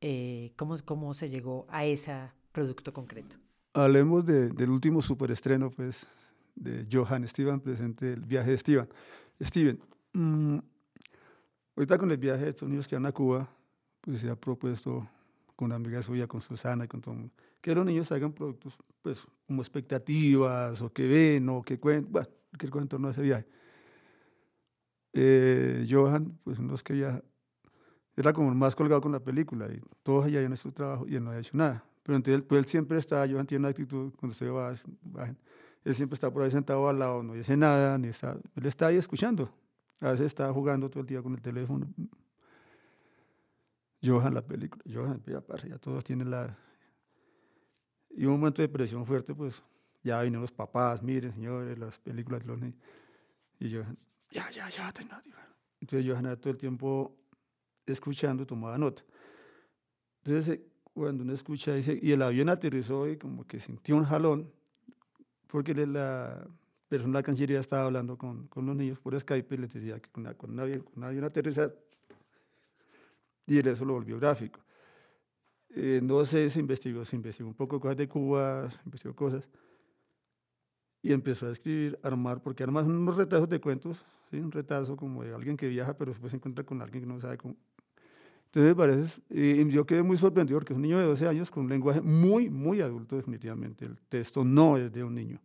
eh, 0.00 0.52
cómo, 0.56 0.76
cómo 0.86 1.12
se 1.12 1.28
llegó 1.28 1.66
a 1.68 1.84
ese 1.84 2.14
producto 2.52 2.90
concreto. 2.94 3.36
Hablemos 3.74 4.24
de- 4.24 4.48
del 4.48 4.70
último 4.70 5.02
superestreno, 5.02 5.70
pues, 5.70 6.06
de 6.54 6.86
Johann 6.90 7.28
Steven, 7.28 7.60
presente 7.60 8.14
el 8.14 8.20
viaje 8.24 8.52
de 8.52 8.58
Steven. 8.58 8.88
Steven, 9.42 9.78
mm, 10.14 10.58
ahorita 11.76 11.98
con 11.98 12.10
el 12.10 12.16
viaje 12.16 12.44
de 12.44 12.50
estos 12.50 12.66
niños 12.66 12.88
que 12.88 12.96
van 12.96 13.04
a 13.04 13.12
Cuba, 13.12 13.46
pues 14.00 14.20
se 14.20 14.30
ha 14.30 14.36
propuesto 14.36 15.06
con 15.54 15.66
una 15.66 15.74
amiga 15.76 16.00
suya, 16.00 16.26
con 16.26 16.40
Susana 16.40 16.86
y 16.86 16.88
con 16.88 17.02
todo 17.02 17.12
el 17.12 17.20
mundo, 17.20 17.34
que 17.60 17.74
los 17.74 17.84
niños 17.84 18.10
hagan 18.10 18.32
productos, 18.32 18.74
pues, 19.02 19.18
como 19.46 19.60
expectativas, 19.60 20.80
o 20.80 20.90
que 20.90 21.06
ven, 21.06 21.46
o 21.50 21.60
que 21.62 21.78
cuentan, 21.78 22.10
bueno, 22.10 22.28
cosa 22.70 22.82
en 22.82 22.88
torno 22.88 23.08
a 23.08 23.10
ese 23.10 23.20
viaje. 23.20 23.46
Eh, 25.12 25.86
Johan, 25.88 26.38
pues, 26.44 26.60
no 26.60 26.74
es 26.74 26.82
que 26.82 26.98
ya 26.98 27.22
era 28.16 28.32
como 28.32 28.50
el 28.50 28.54
más 28.54 28.76
colgado 28.76 29.00
con 29.00 29.12
la 29.12 29.20
película, 29.20 29.66
y 29.72 29.80
todos 30.02 30.26
allá 30.26 30.42
en 30.42 30.56
su 30.56 30.72
trabajo, 30.72 31.06
y 31.08 31.16
él 31.16 31.24
no 31.24 31.30
había 31.30 31.40
hecho 31.40 31.56
nada. 31.56 31.84
Pero 32.02 32.16
entonces, 32.16 32.42
pues 32.42 32.58
él 32.58 32.66
siempre 32.66 32.98
está, 32.98 33.26
Johan 33.28 33.46
tiene 33.46 33.62
una 33.62 33.68
actitud, 33.68 34.12
cuando 34.16 34.34
se 34.34 34.48
va, 34.48 34.74
bajen, 35.02 35.38
él 35.84 35.94
siempre 35.94 36.14
está 36.14 36.30
por 36.30 36.42
ahí 36.42 36.50
sentado 36.50 36.88
al 36.88 36.98
lado, 36.98 37.22
no 37.22 37.34
dice 37.34 37.56
nada, 37.56 37.96
ni 37.98 38.08
está, 38.08 38.36
él 38.54 38.66
está 38.66 38.88
ahí 38.88 38.96
escuchando. 38.96 39.50
A 40.00 40.12
veces 40.12 40.26
está 40.26 40.52
jugando 40.52 40.88
todo 40.88 41.00
el 41.00 41.06
día 41.06 41.22
con 41.22 41.34
el 41.34 41.42
teléfono. 41.42 41.86
Johan, 44.02 44.34
la 44.34 44.42
película, 44.42 44.82
Johan, 44.90 45.22
ya, 45.26 45.42
ya 45.68 45.78
todos 45.78 46.04
tienen 46.04 46.30
la... 46.30 46.56
Y 48.10 48.24
un 48.24 48.32
momento 48.32 48.62
de 48.62 48.68
presión 48.68 49.04
fuerte, 49.04 49.34
pues 49.34 49.62
ya 50.02 50.22
vienen 50.22 50.40
los 50.40 50.52
papás, 50.52 51.02
miren, 51.02 51.32
señores, 51.32 51.78
las 51.78 51.98
películas 51.98 52.40
de 52.40 52.46
los 52.46 52.58
niños. 52.58 52.78
Y 53.58 53.74
Johan, 53.74 53.98
ya, 54.30 54.50
ya, 54.50 54.68
ya, 54.68 54.92
Johan. 55.30 55.44
Entonces 55.80 56.06
era 56.06 56.36
todo 56.36 56.50
el 56.52 56.58
tiempo 56.58 57.16
escuchando, 57.86 58.46
tomaba 58.46 58.76
nota. 58.78 59.02
Entonces, 60.24 60.56
eh, 60.56 60.66
cuando 60.92 61.22
uno 61.22 61.32
escucha, 61.32 61.74
dice, 61.74 61.98
y 62.00 62.12
el 62.12 62.22
avión 62.22 62.48
aterrizó 62.48 63.08
y 63.08 63.16
como 63.16 63.46
que 63.46 63.58
sintió 63.58 63.96
un 63.96 64.04
jalón, 64.04 64.52
porque 65.46 65.74
la 65.86 66.46
persona 66.88 67.12
de 67.14 67.18
la 67.18 67.22
Cancillería 67.22 67.60
estaba 67.60 67.84
hablando 67.84 68.18
con, 68.18 68.46
con 68.48 68.66
los 68.66 68.76
niños 68.76 68.98
por 68.98 69.18
Skype 69.18 69.54
y 69.54 69.58
les 69.58 69.72
decía 69.72 69.98
que 70.00 70.10
con, 70.10 70.22
una- 70.24 70.34
con 70.34 70.50
un 70.50 70.60
avión, 70.60 70.80
con 70.82 71.02
un 71.02 71.04
y 73.46 73.58
eso 73.68 73.84
lo 73.84 73.94
volvió 73.94 74.18
gráfico. 74.18 74.60
Eh, 75.70 76.00
no 76.02 76.24
sé, 76.24 76.50
se 76.50 76.60
investigó, 76.60 77.04
se 77.04 77.16
investigó 77.16 77.48
un 77.48 77.54
poco 77.54 77.80
cosas 77.80 77.96
de 77.96 78.08
Cuba, 78.08 78.70
se 78.70 78.78
investigó 78.84 79.14
cosas, 79.14 79.48
y 81.02 81.12
empezó 81.12 81.46
a 81.46 81.52
escribir, 81.52 81.98
armar, 82.02 82.42
porque 82.42 82.62
armas 82.62 82.86
unos 82.86 83.16
retazos 83.16 83.48
de 83.48 83.60
cuentos, 83.60 84.04
¿sí? 84.30 84.38
un 84.38 84.52
retazo 84.52 84.96
como 84.96 85.22
de 85.24 85.34
alguien 85.34 85.56
que 85.56 85.68
viaja, 85.68 85.96
pero 85.96 86.10
después 86.12 86.30
se 86.30 86.36
encuentra 86.36 86.64
con 86.64 86.80
alguien 86.82 87.02
que 87.02 87.08
no 87.08 87.20
sabe 87.20 87.38
cómo. 87.38 87.56
Entonces, 88.46 88.70
me 88.70 88.74
parece, 88.74 89.22
y 89.30 89.70
yo 89.70 89.86
quedé 89.86 90.02
muy 90.02 90.16
sorprendido 90.16 90.58
porque 90.58 90.72
es 90.72 90.76
un 90.76 90.82
niño 90.82 90.98
de 90.98 91.04
12 91.06 91.28
años 91.28 91.50
con 91.50 91.64
un 91.64 91.68
lenguaje 91.70 92.00
muy, 92.00 92.50
muy 92.50 92.80
adulto, 92.80 93.16
definitivamente. 93.16 93.84
El 93.84 93.96
texto 94.08 94.44
no 94.44 94.76
es 94.76 94.92
de 94.92 95.04
un 95.04 95.14
niño 95.14 95.40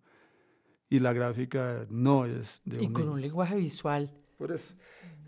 y 0.89 0.99
la 0.99 1.13
gráfica 1.13 1.85
no 1.89 2.25
es 2.25 2.61
de 2.65 2.81
Y 2.81 2.87
un 2.87 2.93
con 2.93 3.03
niño. 3.03 3.13
un 3.13 3.21
lenguaje 3.21 3.55
visual 3.57 4.11
Por 4.37 4.51
eso, 4.51 4.73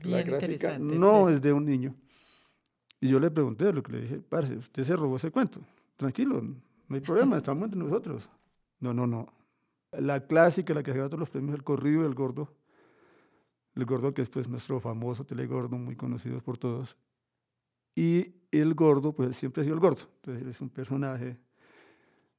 la 0.02 0.24
bien 0.24 0.28
gráfica 0.28 0.74
interesante. 0.74 0.96
no 0.96 1.28
sí. 1.28 1.34
es 1.34 1.42
de 1.42 1.54
un 1.54 1.66
niño. 1.66 1.96
Y 3.00 3.10
yo 3.10 3.20
le 3.20 3.30
pregunté, 3.30 3.72
lo 3.72 3.84
que 3.84 3.92
le 3.92 4.02
dije, 4.02 4.22
parce, 4.28 4.56
usted 4.58 4.84
se 4.84 4.96
robó 4.96 5.18
ese 5.18 5.30
cuento. 5.30 5.62
Tranquilo, 5.98 6.42
no 6.42 6.96
hay 6.96 7.02
problema, 7.02 7.38
estamos 7.38 7.66
entre 7.66 7.80
nosotros. 7.80 8.28
No, 8.80 8.94
no, 8.94 9.06
no. 9.06 9.28
La 9.92 10.26
clásica, 10.26 10.74
la 10.74 10.84
que 10.84 10.94
se 10.94 11.00
todos 11.00 11.20
los 11.20 11.30
premios, 11.30 11.56
el 11.56 11.64
corrido 11.64 12.04
del 12.04 12.16
gordo. 12.16 12.50
El 13.78 13.86
gordo 13.86 14.12
que 14.12 14.24
es 14.24 14.30
pues 14.30 14.50
nuestro 14.50 14.80
famoso 14.80 15.24
telegordo, 15.24 15.78
muy 15.78 15.96
conocido 15.96 16.42
por 16.42 16.58
todos. 16.58 16.98
Y 17.94 18.34
el 18.50 18.74
gordo, 18.74 19.14
pues 19.14 19.38
siempre 19.38 19.62
ha 19.62 19.64
sido 19.64 19.76
el 19.76 19.80
gordo. 19.80 20.02
Entonces 20.16 20.48
es 20.48 20.62
un 20.62 20.70
personaje. 20.70 21.38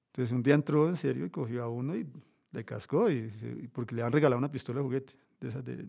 Entonces 0.07 0.33
un 0.35 0.43
día 0.43 0.55
entró 0.55 0.89
en 0.89 0.97
serio 0.97 1.25
y 1.25 1.31
cogió 1.31 1.63
a 1.63 1.69
uno 1.69 1.95
y 1.95 2.05
le 2.51 2.65
cascó, 2.65 3.09
y, 3.09 3.31
porque 3.73 3.95
le 3.95 4.03
han 4.03 4.11
regalado 4.11 4.37
una 4.37 4.51
pistola 4.51 4.81
de 4.81 4.85
juguete, 4.85 5.13
de 5.39 5.49
esas 5.49 5.65
de, 5.65 5.87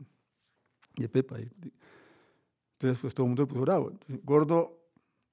Pepa. 1.10 1.38
entonces, 1.40 3.00
pues 3.00 3.16
todo 3.16 3.26
el 3.26 3.30
mundo 3.30 3.48
puso 3.48 3.62
bravo. 3.62 3.92
Gordo, 4.24 4.78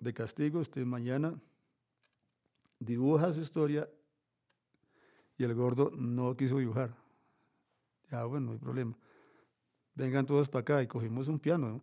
de 0.00 0.14
castigo, 0.14 0.60
usted 0.60 0.86
mañana 0.86 1.38
dibuja 2.78 3.34
su 3.34 3.40
historia 3.40 3.86
y 5.36 5.44
el 5.44 5.54
gordo 5.54 5.90
no 5.94 6.34
quiso 6.38 6.56
dibujar. 6.56 6.96
Ya, 8.10 8.24
bueno, 8.24 8.46
no 8.46 8.52
hay 8.52 8.58
problema. 8.58 8.96
Vengan 9.96 10.24
todos 10.26 10.48
para 10.48 10.60
acá 10.60 10.82
y 10.82 10.86
cogimos 10.86 11.26
un 11.26 11.38
piano. 11.40 11.68
¿no? 11.68 11.82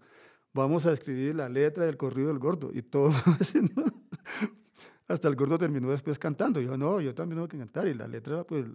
Vamos 0.53 0.85
a 0.85 0.93
escribir 0.93 1.35
la 1.35 1.49
letra 1.49 1.85
del 1.85 1.97
corrido 1.97 2.29
del 2.29 2.39
gordo. 2.39 2.71
Y 2.73 2.83
todo, 2.83 3.09
haciendo- 3.39 3.83
hasta 5.07 5.27
el 5.27 5.35
gordo 5.35 5.57
terminó 5.57 5.89
después 5.89 6.17
cantando. 6.17 6.61
Yo, 6.61 6.77
no, 6.77 7.01
yo 7.01 7.13
también 7.13 7.37
tengo 7.37 7.47
que 7.47 7.57
cantar. 7.57 7.87
Y 7.87 7.93
la 7.95 8.07
letra, 8.07 8.43
pues, 8.43 8.65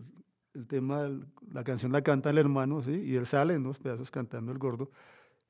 el, 0.54 0.66
tema, 0.66 1.08
la 1.52 1.64
canción 1.64 1.92
la 1.92 2.02
canta 2.02 2.30
el 2.30 2.38
hermano, 2.38 2.82
¿sí? 2.82 2.92
Y 2.92 3.14
él 3.16 3.26
sale 3.26 3.54
en 3.54 3.60
unos 3.62 3.78
pedazos 3.78 4.10
cantando 4.10 4.52
el 4.52 4.58
gordo. 4.58 4.90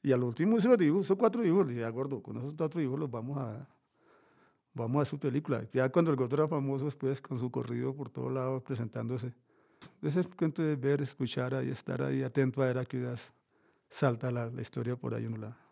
Y 0.03 0.13
al 0.13 0.23
último 0.23 0.59
hizo 0.59 0.69
los 0.69 0.79
dibujos, 0.79 1.13
cuatro 1.19 1.43
dibujos. 1.43 1.67
Le 1.67 1.73
dije, 1.73 1.85
"Ah, 1.85 1.91
gordo, 1.91 2.23
con 2.23 2.37
esos 2.37 2.55
cuatro 2.55 2.79
dibujos 2.79 3.01
los 3.01 3.11
vamos 3.11 3.39
a, 3.39 3.67
vamos 4.75 5.03
a 5.03 5.05
su 5.07 5.19
película. 5.19 5.65
Ya 5.73 5.89
cuando 5.89 6.11
el 6.11 6.17
gordo 6.17 6.37
era 6.37 6.47
famoso, 6.47 6.85
después 6.85 7.21
con 7.21 7.39
su 7.39 7.51
corrido 7.51 7.95
por 7.95 8.11
todos 8.11 8.31
lados 8.33 8.63
presentándose. 8.63 9.33
Ese 10.03 10.23
cuento 10.25 10.63
de 10.63 10.77
ver, 10.77 11.03
escuchar 11.03 11.55
ahí, 11.55 11.71
estar 11.71 12.03
ahí 12.03 12.23
atento 12.23 12.63
a 12.63 12.67
ver 12.67 12.79
a 12.79 12.85
qué 12.85 13.03
horas 13.05 13.33
salta 13.91 14.31
la, 14.31 14.51
historia 14.61 14.97
por 14.97 15.15
ahí 15.15 15.27
uno 15.27 15.37
la... 15.39 15.68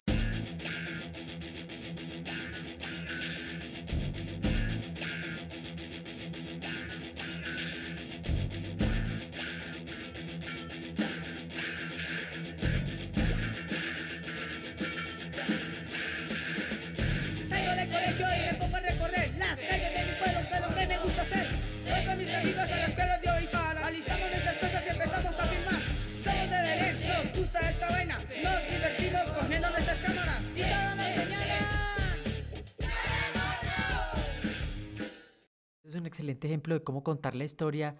excelente 36.26 36.46
ejemplo 36.48 36.74
de 36.74 36.82
cómo 36.82 37.02
contar 37.02 37.34
la 37.34 37.44
historia 37.44 37.96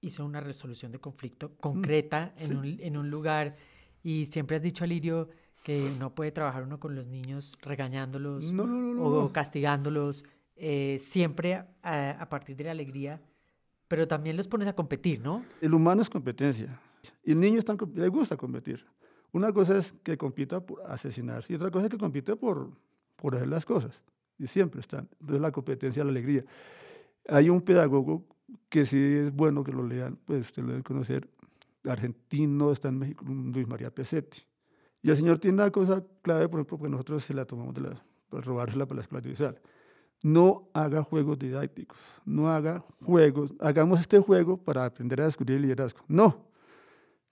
hizo 0.00 0.24
una 0.24 0.40
resolución 0.40 0.92
de 0.92 0.98
conflicto 0.98 1.56
concreta 1.56 2.34
en, 2.38 2.56
un, 2.56 2.76
en 2.80 2.96
un 2.96 3.10
lugar. 3.10 3.56
Y 4.02 4.26
siempre 4.26 4.56
has 4.56 4.62
dicho, 4.62 4.84
Alirio, 4.84 5.28
que 5.62 5.90
no 5.98 6.14
puede 6.14 6.30
trabajar 6.30 6.62
uno 6.62 6.78
con 6.78 6.94
los 6.94 7.06
niños 7.06 7.56
regañándolos 7.62 8.52
No, 8.52 8.66
no, 8.66 8.94
no, 8.94 9.02
o 9.02 9.32
castigándolos, 9.32 10.24
eh, 10.56 10.98
siempre 11.00 11.54
a, 11.82 12.10
a 12.10 12.28
partir 12.28 12.56
de 12.56 12.64
la 12.64 12.70
alegría, 12.72 13.22
pero 13.88 14.06
también 14.06 14.36
los 14.36 14.46
pones 14.46 14.68
a 14.68 14.74
competir, 14.74 15.20
¿no? 15.20 15.44
El 15.60 15.74
humano 15.74 16.02
es 16.02 16.10
competencia. 16.10 16.78
Y 17.24 17.32
el 17.32 17.40
niño 17.40 17.58
está 17.58 17.76
le 17.94 18.08
gusta 18.08 18.36
competir. 18.36 18.84
Una 19.32 19.52
cosa 19.52 19.78
es 19.78 19.94
que 20.02 20.16
compita 20.16 20.60
por 20.60 20.82
asesinarse 20.86 21.52
y 21.52 21.56
otra 21.56 21.70
cosa 21.70 21.86
es 21.86 21.90
que 21.90 21.98
compite 21.98 22.36
por, 22.36 22.70
por 23.16 23.34
hacer 23.34 23.48
las 23.48 23.64
cosas. 23.64 24.00
Y 24.38 24.46
siempre 24.46 24.80
están. 24.80 25.08
Entonces 25.20 25.40
la 25.40 25.50
competencia, 25.50 26.04
la 26.04 26.10
alegría. 26.10 26.44
Hay 27.28 27.50
un 27.50 27.62
pedagogo 27.62 28.26
que 28.68 28.84
sí 28.84 28.98
es 28.98 29.34
bueno 29.34 29.64
que 29.64 29.72
lo 29.72 29.86
lean, 29.86 30.18
pues 30.24 30.46
usted 30.46 30.62
lo 30.62 30.70
debe 30.70 30.82
conocer, 30.82 31.28
argentino, 31.84 32.72
está 32.72 32.88
en 32.88 32.98
México, 32.98 33.24
Luis 33.26 33.66
María 33.66 33.90
Pesetti. 33.90 34.42
Y 35.02 35.10
el 35.10 35.16
señor 35.16 35.38
tiene 35.38 35.62
una 35.62 35.70
cosa 35.70 36.02
clave, 36.22 36.48
por 36.48 36.60
ejemplo, 36.60 36.78
que 36.78 36.88
nosotros 36.88 37.24
se 37.24 37.34
la 37.34 37.44
tomamos 37.44 37.74
de 37.74 37.82
la, 37.82 38.04
para 38.28 38.42
robársela 38.42 38.86
para 38.86 38.96
la 38.96 39.02
escuela 39.02 39.20
audiovisual. 39.20 39.60
No 40.22 40.70
haga 40.72 41.02
juegos 41.02 41.38
didácticos, 41.38 41.98
no 42.24 42.48
haga 42.48 42.84
juegos, 43.04 43.52
hagamos 43.60 44.00
este 44.00 44.18
juego 44.18 44.56
para 44.56 44.86
aprender 44.86 45.20
a 45.20 45.24
descubrir 45.24 45.56
el 45.56 45.62
liderazgo. 45.62 46.00
No, 46.08 46.48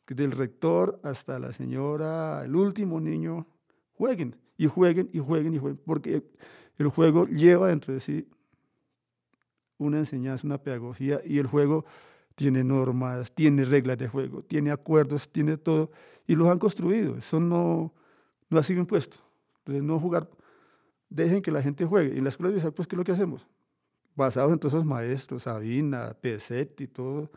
del 0.06 0.32
rector 0.32 1.00
hasta 1.02 1.38
la 1.38 1.52
señora, 1.52 2.44
el 2.44 2.54
último 2.54 3.00
niño, 3.00 3.46
jueguen 3.94 4.36
y 4.56 4.66
jueguen 4.66 5.08
y 5.12 5.18
jueguen 5.18 5.54
y 5.54 5.58
jueguen, 5.58 5.80
porque 5.84 6.22
el 6.78 6.88
juego 6.88 7.26
lleva 7.26 7.68
dentro 7.68 7.94
de 7.94 8.00
sí 8.00 8.28
una 9.82 9.98
enseñanza, 9.98 10.46
una 10.46 10.58
pedagogía 10.58 11.20
y 11.24 11.38
el 11.38 11.46
juego 11.46 11.84
tiene 12.34 12.64
normas, 12.64 13.32
tiene 13.32 13.64
reglas 13.64 13.98
de 13.98 14.08
juego, 14.08 14.42
tiene 14.42 14.70
acuerdos, 14.70 15.28
tiene 15.28 15.56
todo 15.56 15.90
y 16.26 16.34
los 16.34 16.48
han 16.48 16.58
construido. 16.58 17.16
Eso 17.16 17.40
no, 17.40 17.92
no 18.48 18.58
ha 18.58 18.62
sido 18.62 18.80
impuesto. 18.80 19.18
Entonces, 19.58 19.82
no 19.82 19.98
jugar, 19.98 20.28
dejen 21.08 21.42
que 21.42 21.50
la 21.50 21.62
gente 21.62 21.84
juegue. 21.84 22.14
Y 22.14 22.18
en 22.18 22.24
la 22.24 22.30
escuela 22.30 22.54
de 22.54 22.72
pues, 22.72 22.88
¿qué 22.88 22.96
es 22.96 22.98
lo 22.98 23.04
que 23.04 23.12
hacemos? 23.12 23.46
Basados 24.14 24.52
en 24.52 24.58
todos 24.58 24.74
esos 24.74 24.84
maestros, 24.84 25.44
Sabina, 25.44 26.14
Pesetti 26.20 26.84
y 26.84 26.88
todo. 26.88 27.30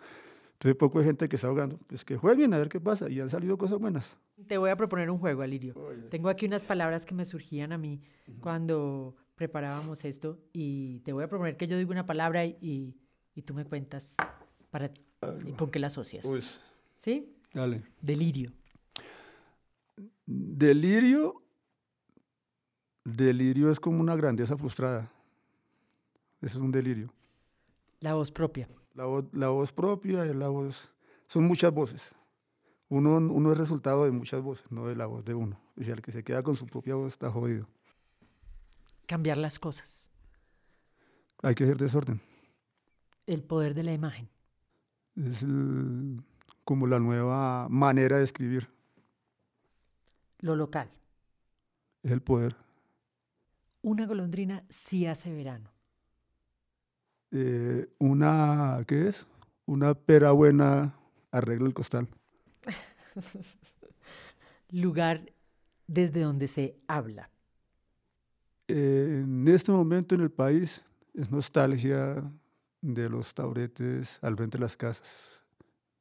Entonces, 0.54 0.76
poco 0.76 1.00
de 1.00 1.06
gente 1.06 1.30
que 1.30 1.36
está 1.36 1.50
jugando. 1.50 1.78
Pues 1.88 2.04
que 2.04 2.18
jueguen 2.18 2.54
a 2.54 2.58
ver 2.58 2.70
qué 2.70 2.80
pasa. 2.80 3.10
Y 3.10 3.20
han 3.20 3.30
salido 3.30 3.58
cosas 3.58 3.80
buenas. 3.80 4.18
Te 4.48 4.58
voy 4.58 4.70
a 4.70 4.76
proponer 4.76 5.10
un 5.10 5.18
juego, 5.18 5.42
Alirio. 5.42 5.76
Tengo 6.10 6.30
aquí 6.30 6.46
unas 6.46 6.64
palabras 6.64 7.06
que 7.06 7.16
me 7.16 7.26
surgían 7.26 7.72
a 7.72 7.78
mí 7.78 8.02
cuando 8.42 9.16
preparábamos 9.36 10.04
esto. 10.06 10.40
Y 10.54 11.00
te 11.02 11.14
voy 11.14 11.24
a 11.24 11.28
proponer 11.28 11.58
que 11.58 11.68
yo 11.68 11.78
diga 11.78 11.92
una 11.92 12.06
palabra 12.06 12.46
y, 12.46 12.96
y 13.36 13.42
tú 13.42 13.54
me 13.54 13.66
cuentas 13.66 14.16
para, 14.70 14.92
con 15.58 15.70
qué 15.70 15.80
la 15.80 15.88
asocias. 15.88 16.26
¿Sí? 16.98 17.36
Dale. 17.54 17.84
Delirio. 18.02 18.52
Delirio, 20.26 21.42
delirio 23.04 23.70
es 23.70 23.80
como 23.80 24.02
una 24.02 24.16
grandeza 24.16 24.58
frustrada. 24.58 25.12
Eso 26.42 26.58
es 26.58 26.64
un 26.64 26.72
delirio. 26.72 27.14
La 28.00 28.16
voz 28.16 28.32
propia. 28.32 28.68
La 28.94 29.06
voz, 29.06 29.26
la 29.34 29.50
voz 29.50 29.72
propia 29.72 30.26
la 30.26 30.50
voz. 30.50 30.90
Son 31.28 31.44
muchas 31.46 31.74
voces. 31.74 32.14
Uno, 32.88 33.18
uno 33.18 33.52
es 33.52 33.58
resultado 33.58 34.06
de 34.06 34.12
muchas 34.12 34.42
voces, 34.42 34.70
no 34.72 34.88
de 34.88 34.96
la 34.96 35.06
voz 35.06 35.26
de 35.26 35.34
uno. 35.34 35.60
Y 35.76 35.84
si 35.84 35.92
el 35.92 36.02
que 36.02 36.12
se 36.12 36.24
queda 36.24 36.44
con 36.44 36.56
su 36.56 36.66
propia 36.66 36.96
voz 36.96 37.14
está 37.14 37.32
jodido. 37.32 37.68
Cambiar 39.08 39.38
las 39.38 39.60
cosas. 39.60 40.10
Hay 41.42 41.56
que 41.56 41.64
hacer 41.64 41.78
desorden. 41.78 42.22
El 43.28 43.44
poder 43.44 43.74
de 43.74 43.84
la 43.84 43.94
imagen. 43.94 44.30
Es 45.16 45.44
el, 45.44 46.22
como 46.64 46.88
la 46.88 47.00
nueva 47.00 47.68
manera 47.70 48.18
de 48.18 48.24
escribir. 48.24 48.70
Lo 50.40 50.56
local. 50.56 50.90
Es 52.04 52.12
el 52.12 52.22
poder. 52.22 52.56
Una 53.82 54.06
golondrina 54.06 54.64
sí 54.70 55.06
hace 55.06 55.34
verano. 55.34 55.72
Eh, 57.32 57.88
una, 58.00 58.84
¿qué 58.88 59.10
es? 59.10 59.28
Una 59.66 59.94
pera 59.94 60.32
buena 60.32 60.96
arregla 61.32 61.68
el 61.68 61.74
costal. 61.74 62.08
Lugar 64.72 65.32
desde 65.88 66.22
donde 66.22 66.48
se 66.48 66.78
habla. 66.88 67.30
Eh, 68.68 69.22
en 69.24 69.48
este 69.48 69.72
momento 69.72 70.16
en 70.16 70.22
el 70.22 70.32
país 70.32 70.84
es 71.14 71.30
nostalgia 71.30 72.24
de 72.82 73.10
los 73.10 73.34
tauretes 73.34 74.20
al 74.22 74.36
frente 74.36 74.58
de 74.58 74.64
las 74.64 74.76
casas 74.76 75.08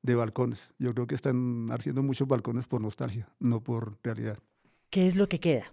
de 0.03 0.15
balcones. 0.15 0.73
Yo 0.79 0.95
creo 0.95 1.07
que 1.07 1.15
están 1.15 1.69
haciendo 1.71 2.03
muchos 2.03 2.29
balcones 2.29 2.67
por 2.67 2.83
nostalgia, 2.83 3.29
no 3.39 3.63
por 3.63 3.99
realidad. 4.03 4.39
¿Qué 4.91 5.07
es 5.07 5.17
lo 5.17 5.29
que 5.29 5.41
queda? 5.41 5.73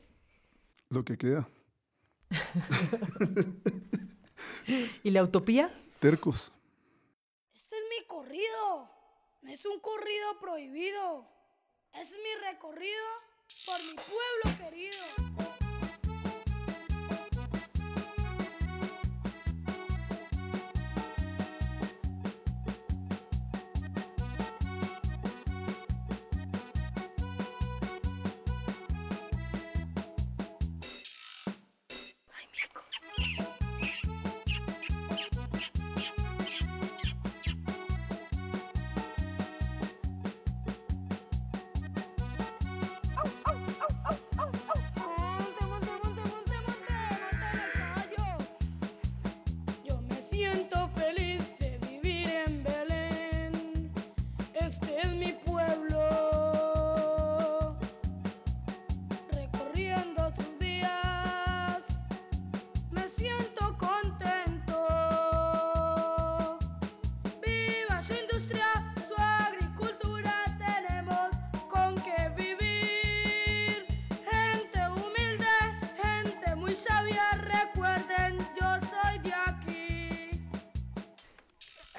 Lo 0.90 1.04
que 1.04 1.18
queda. 1.18 1.50
¿Y 5.04 5.12
la 5.12 5.24
utopía? 5.24 5.70
Tercos. 6.00 6.52
Este 7.54 7.76
es 7.76 7.84
mi 7.90 8.06
corrido. 8.08 8.90
No 9.42 9.52
es 9.52 9.66
un 9.66 9.80
corrido 9.80 10.40
prohibido. 10.40 11.28
Es 11.94 12.12
mi 12.12 12.50
recorrido 12.50 13.06
por 13.66 13.80
mi 13.80 13.96
pueblo 13.96 14.58
querido. 14.58 15.61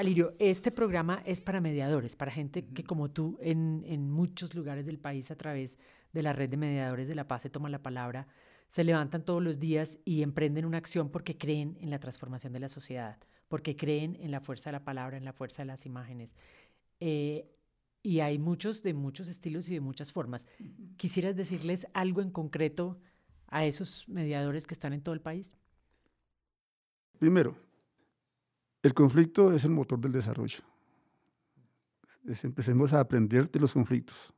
Alirio, 0.03 0.35
este 0.41 0.73
programa 0.73 1.23
es 1.25 1.41
para 1.41 1.61
mediadores, 1.61 2.17
para 2.17 2.33
gente 2.33 2.67
que 2.67 2.83
como 2.83 3.13
tú 3.13 3.39
en, 3.41 3.85
en, 3.87 4.11
muchos 4.11 4.53
lugares 4.53 4.85
del 4.85 4.99
país 4.99 5.31
a 5.31 5.37
través 5.37 5.79
de 6.13 6.25
la 6.25 6.33
red 6.33 6.51
de 6.51 6.57
mediadores 6.57 7.07
de 7.07 7.15
la 7.15 7.29
paz 7.29 7.43
se 7.43 7.51
toma 7.51 7.71
la 7.71 7.85
palabra, 7.85 8.27
se 8.67 8.83
levantan 8.83 9.25
todos 9.25 9.41
los 9.41 9.61
días 9.61 10.01
y 10.05 10.23
emprenden 10.23 10.65
una 10.65 10.79
acción 10.79 11.09
porque 11.09 11.39
creen 11.39 11.79
en 11.81 11.89
la 11.89 12.01
transformación 12.01 12.53
de 12.53 12.59
la 12.59 12.69
sociedad, 12.69 13.17
porque 13.47 13.77
creen 13.77 14.17
en 14.21 14.33
la 14.33 14.41
fuerza 14.41 14.71
de 14.71 14.79
la 14.79 14.85
palabra, 14.85 15.17
en 15.19 15.25
la 15.25 15.33
fuerza 15.33 15.63
de 15.63 15.67
las 15.67 15.87
imágenes. 15.87 16.35
Eh, 16.99 17.49
y 18.03 18.19
hay 18.19 18.41
muchos 18.41 18.83
de 18.83 18.95
muchos 18.95 19.29
estilos 19.29 19.69
y 19.69 19.75
de 19.75 19.81
muchas 19.81 20.11
formas. 20.11 20.49
¿Quisieras 20.97 21.37
decirles 21.37 21.87
algo 21.95 22.23
en 22.23 22.33
concreto 22.33 22.99
a 23.47 23.67
esos 23.67 24.09
mediadores 24.09 24.67
que 24.67 24.75
están 24.75 24.95
en 24.95 25.03
todo 25.03 25.15
el 25.15 25.21
país? 25.21 25.57
Primero, 27.21 27.57
el 28.83 28.95
conflicto 28.95 29.53
es 29.53 29.65
el 29.65 29.71
motor 29.71 30.01
del 30.01 30.13
desarrollo. 30.13 30.61
empecemos 32.43 32.93
a 32.93 33.01
aprender 33.01 33.51
de 33.51 33.61
los 33.61 33.73
conflictos. 33.73 34.33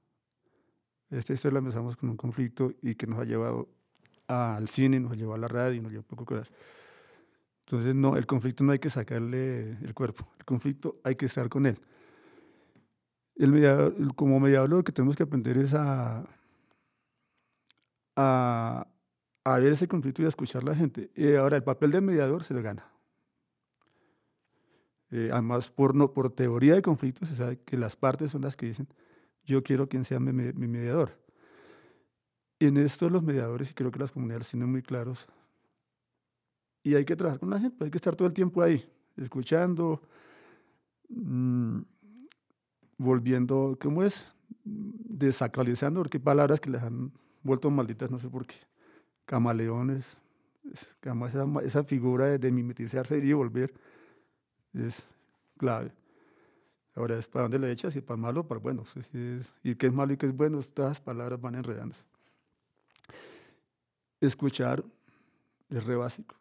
Esta 1.10 1.32
historia 1.32 1.54
la 1.54 1.58
empezamos 1.60 1.96
con 1.96 2.10
un 2.10 2.16
conflicto 2.16 2.72
y 2.82 2.94
que 2.94 3.06
nos 3.06 3.20
ha 3.20 3.24
llevado 3.24 3.68
al 4.26 4.68
cine, 4.68 5.00
nos 5.00 5.12
ha 5.12 5.14
llevado 5.14 5.34
a 5.34 5.38
la 5.38 5.48
radio, 5.48 5.82
nos 5.82 5.92
llevó 5.92 6.02
a 6.02 6.08
poco 6.08 6.24
cosas. 6.24 6.50
Entonces, 7.60 7.94
no, 7.94 8.16
el 8.16 8.26
conflicto 8.26 8.64
no 8.64 8.72
hay 8.72 8.78
que 8.78 8.90
sacarle 8.90 9.78
el 9.82 9.94
cuerpo, 9.94 10.28
el 10.38 10.44
conflicto 10.44 11.00
hay 11.02 11.16
que 11.16 11.26
estar 11.26 11.48
con 11.48 11.66
él. 11.66 11.78
El 13.36 14.14
como 14.14 14.38
mediador 14.38 14.70
lo 14.70 14.84
que 14.84 14.92
tenemos 14.92 15.16
que 15.16 15.24
aprender 15.24 15.56
es 15.58 15.74
a, 15.74 16.24
a, 18.16 18.86
ver 19.44 19.72
ese 19.72 19.88
conflicto 19.88 20.22
y 20.22 20.26
a 20.26 20.28
escuchar 20.28 20.62
a 20.62 20.66
la 20.66 20.74
gente. 20.74 21.10
Y 21.16 21.34
ahora, 21.34 21.56
el 21.56 21.64
papel 21.64 21.90
del 21.90 22.02
mediador 22.02 22.44
se 22.44 22.54
lo 22.54 22.62
gana. 22.62 22.93
Eh, 25.16 25.30
además, 25.32 25.68
por, 25.68 25.94
no, 25.94 26.12
por 26.12 26.28
teoría 26.32 26.74
de 26.74 26.82
conflictos, 26.82 27.28
se 27.28 27.36
sabe 27.36 27.60
que 27.60 27.76
las 27.76 27.94
partes 27.94 28.32
son 28.32 28.42
las 28.42 28.56
que 28.56 28.66
dicen, 28.66 28.88
yo 29.44 29.62
quiero 29.62 29.88
quien 29.88 30.04
sea 30.04 30.18
mi, 30.18 30.32
mi 30.32 30.66
mediador. 30.66 31.16
En 32.58 32.76
esto 32.78 33.08
los 33.08 33.22
mediadores, 33.22 33.70
y 33.70 33.74
creo 33.74 33.92
que 33.92 34.00
las 34.00 34.10
comunidades 34.10 34.50
tienen 34.50 34.68
muy 34.68 34.82
claros, 34.82 35.28
y 36.82 36.96
hay 36.96 37.04
que 37.04 37.14
trabajar 37.14 37.38
con 37.38 37.50
la 37.50 37.60
gente, 37.60 37.84
hay 37.84 37.92
que 37.92 37.98
estar 37.98 38.16
todo 38.16 38.26
el 38.26 38.34
tiempo 38.34 38.60
ahí, 38.60 38.90
escuchando, 39.16 40.02
mmm, 41.08 41.82
volviendo, 42.98 43.78
¿cómo 43.80 44.02
es? 44.02 44.24
Desacralizando, 44.64 46.00
porque 46.00 46.18
palabras 46.18 46.58
que 46.58 46.70
les 46.70 46.82
han 46.82 47.12
vuelto 47.44 47.70
malditas, 47.70 48.10
no 48.10 48.18
sé 48.18 48.28
por 48.28 48.48
qué. 48.48 48.56
Camaleones, 49.26 50.04
esa, 50.72 51.46
esa 51.62 51.84
figura 51.84 52.26
de, 52.26 52.38
de 52.38 52.50
mimetizarse 52.50 53.16
y 53.24 53.32
volver 53.32 53.72
es 54.74 55.02
clave. 55.56 55.92
Ahora 56.94 57.18
es 57.18 57.26
para 57.26 57.44
dónde 57.44 57.58
le 57.58 57.72
echas, 57.72 57.96
y 57.96 58.00
para 58.00 58.16
malo 58.16 58.42
o 58.42 58.46
para 58.46 58.60
bueno. 58.60 58.84
y 59.62 59.74
qué 59.74 59.86
es 59.86 59.92
malo 59.92 60.12
y 60.12 60.16
qué 60.16 60.26
es 60.26 60.36
bueno, 60.36 60.60
estas 60.60 61.00
palabras 61.00 61.40
van 61.40 61.56
enredando. 61.56 61.96
Escuchar 64.20 64.84
es 65.68 65.84
re 65.84 65.96
básico, 65.96 66.36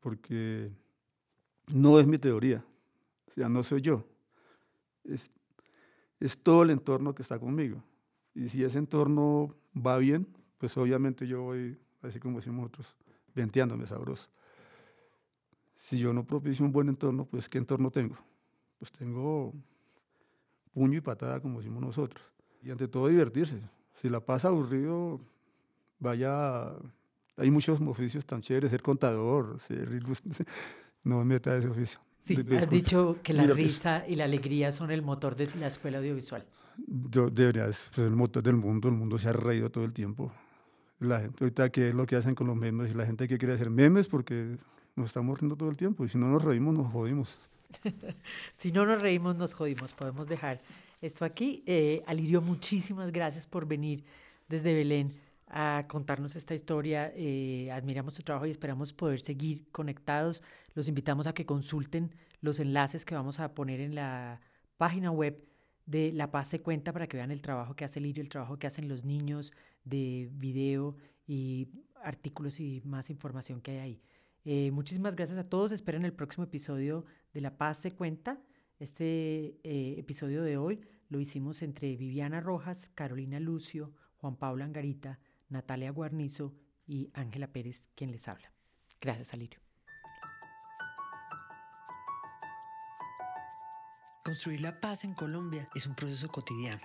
porque 0.00 0.70
no 1.68 2.00
es 2.00 2.06
mi 2.06 2.18
teoría, 2.18 2.64
o 3.28 3.32
sea, 3.32 3.48
no 3.48 3.62
soy 3.62 3.80
yo. 3.80 4.04
Es, 5.04 5.30
es 6.18 6.36
todo 6.36 6.64
el 6.64 6.70
entorno 6.70 7.14
que 7.14 7.22
está 7.22 7.38
conmigo. 7.38 7.82
Y 8.34 8.48
si 8.48 8.64
ese 8.64 8.78
entorno 8.78 9.54
va 9.74 9.98
bien, 9.98 10.26
pues 10.58 10.76
obviamente 10.76 11.26
yo 11.26 11.42
voy, 11.42 11.78
así 12.02 12.18
como 12.18 12.38
decimos 12.38 12.62
nosotros, 12.62 12.96
venteándome 13.34 13.86
sabroso. 13.86 14.28
Si 15.80 15.98
yo 15.98 16.12
no 16.12 16.24
propicio 16.24 16.64
un 16.64 16.72
buen 16.72 16.88
entorno, 16.88 17.24
pues 17.24 17.48
¿qué 17.48 17.58
entorno 17.58 17.90
tengo? 17.90 18.16
Pues 18.78 18.92
tengo 18.92 19.54
puño 20.72 20.98
y 20.98 21.00
patada, 21.00 21.40
como 21.40 21.58
decimos 21.58 21.82
nosotros. 21.82 22.22
Y 22.62 22.70
ante 22.70 22.86
todo 22.86 23.08
divertirse. 23.08 23.60
Si 24.00 24.08
la 24.08 24.20
pasa 24.20 24.48
aburrido, 24.48 25.20
vaya... 25.98 26.70
Hay 27.36 27.50
muchos 27.50 27.80
oficios 27.80 28.26
tan 28.26 28.42
chéveres, 28.42 28.70
ser 28.70 28.82
contador, 28.82 29.58
ser... 29.60 29.88
No 31.02 31.16
me 31.20 31.24
meta 31.24 31.56
ese 31.56 31.68
oficio. 31.68 31.98
Sí, 32.20 32.36
has 32.54 32.68
dicho 32.68 33.16
que 33.22 33.32
la 33.32 33.46
risa 33.46 34.04
y 34.06 34.16
la 34.16 34.24
alegría 34.24 34.70
son 34.72 34.90
el 34.90 35.00
motor 35.00 35.34
de 35.34 35.48
la 35.58 35.68
escuela 35.68 35.96
audiovisual. 35.96 36.44
debería 36.76 37.72
ser 37.72 38.04
el 38.04 38.16
motor 38.16 38.42
del 38.42 38.56
mundo, 38.56 38.88
el 38.88 38.94
mundo 38.94 39.16
se 39.16 39.30
ha 39.30 39.32
reído 39.32 39.70
todo 39.70 39.84
el 39.84 39.94
tiempo. 39.94 40.30
La 40.98 41.20
gente, 41.20 41.42
ahorita, 41.42 41.70
¿qué 41.70 41.88
es 41.88 41.94
lo 41.94 42.04
que 42.04 42.16
hacen 42.16 42.34
con 42.34 42.48
los 42.48 42.56
memes? 42.56 42.90
Y 42.90 42.94
la 42.94 43.06
gente 43.06 43.26
que 43.26 43.38
quiere 43.38 43.54
hacer 43.54 43.70
memes 43.70 44.08
porque 44.08 44.58
nos 44.96 45.10
estamos 45.10 45.38
riendo 45.38 45.56
todo 45.56 45.70
el 45.70 45.76
tiempo. 45.76 46.04
Y 46.04 46.08
si 46.08 46.18
no 46.18 46.28
nos 46.28 46.44
reímos, 46.44 46.74
nos 46.74 46.92
jodimos. 46.92 47.40
si 48.54 48.72
no 48.72 48.86
nos 48.86 49.00
reímos, 49.00 49.36
nos 49.36 49.54
jodimos. 49.54 49.92
Podemos 49.92 50.26
dejar 50.26 50.60
esto 51.00 51.24
aquí. 51.24 51.62
Eh, 51.66 52.02
Alirio, 52.06 52.40
muchísimas 52.40 53.12
gracias 53.12 53.46
por 53.46 53.66
venir 53.66 54.04
desde 54.48 54.74
Belén 54.74 55.12
a 55.48 55.84
contarnos 55.88 56.36
esta 56.36 56.54
historia. 56.54 57.12
Eh, 57.14 57.70
admiramos 57.72 58.14
tu 58.14 58.22
trabajo 58.22 58.46
y 58.46 58.50
esperamos 58.50 58.92
poder 58.92 59.20
seguir 59.20 59.66
conectados. 59.72 60.42
Los 60.74 60.88
invitamos 60.88 61.26
a 61.26 61.32
que 61.32 61.46
consulten 61.46 62.14
los 62.40 62.60
enlaces 62.60 63.04
que 63.04 63.14
vamos 63.14 63.40
a 63.40 63.54
poner 63.54 63.80
en 63.80 63.94
la 63.94 64.40
página 64.76 65.10
web 65.10 65.46
de 65.86 66.12
La 66.12 66.30
Paz 66.30 66.48
se 66.48 66.60
cuenta 66.60 66.92
para 66.92 67.08
que 67.08 67.16
vean 67.16 67.32
el 67.32 67.42
trabajo 67.42 67.74
que 67.74 67.84
hace 67.84 68.00
Lirio, 68.00 68.22
el 68.22 68.30
trabajo 68.30 68.58
que 68.58 68.66
hacen 68.66 68.88
los 68.88 69.04
niños 69.04 69.52
de 69.84 70.28
video 70.32 70.94
y 71.26 71.68
artículos 72.02 72.60
y 72.60 72.80
más 72.84 73.10
información 73.10 73.60
que 73.60 73.72
hay 73.72 73.78
ahí. 73.78 74.00
Eh, 74.44 74.70
muchísimas 74.70 75.16
gracias 75.16 75.38
a 75.38 75.48
todos. 75.48 75.72
Esperen 75.72 76.04
el 76.04 76.12
próximo 76.12 76.44
episodio 76.44 77.04
de 77.32 77.40
La 77.40 77.56
Paz 77.56 77.78
se 77.78 77.92
cuenta. 77.92 78.40
Este 78.78 79.58
eh, 79.62 79.96
episodio 79.98 80.42
de 80.42 80.56
hoy 80.56 80.80
lo 81.08 81.20
hicimos 81.20 81.62
entre 81.62 81.96
Viviana 81.96 82.40
Rojas, 82.40 82.90
Carolina 82.94 83.38
Lucio, 83.40 83.92
Juan 84.16 84.36
Pablo 84.36 84.64
Angarita, 84.64 85.18
Natalia 85.48 85.90
Guarnizo 85.90 86.54
y 86.86 87.10
Ángela 87.12 87.52
Pérez, 87.52 87.90
quien 87.94 88.10
les 88.10 88.28
habla. 88.28 88.52
Gracias, 89.00 89.34
Alirio. 89.34 89.60
Construir 94.24 94.60
la 94.60 94.80
paz 94.80 95.04
en 95.04 95.14
Colombia 95.14 95.68
es 95.74 95.86
un 95.86 95.94
proceso 95.94 96.28
cotidiano. 96.28 96.82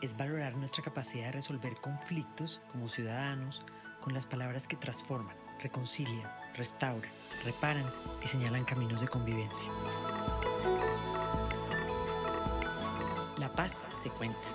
Es 0.00 0.16
valorar 0.16 0.56
nuestra 0.56 0.82
capacidad 0.82 1.26
de 1.26 1.32
resolver 1.32 1.76
conflictos 1.80 2.62
como 2.70 2.88
ciudadanos 2.88 3.64
con 4.04 4.12
las 4.12 4.26
palabras 4.26 4.68
que 4.68 4.76
transforman, 4.76 5.34
reconcilian, 5.62 6.30
restauran, 6.54 7.10
reparan 7.42 7.90
y 8.22 8.26
señalan 8.26 8.66
caminos 8.66 9.00
de 9.00 9.08
convivencia. 9.08 9.72
La 13.38 13.50
paz 13.50 13.86
se 13.88 14.10
cuenta. 14.10 14.46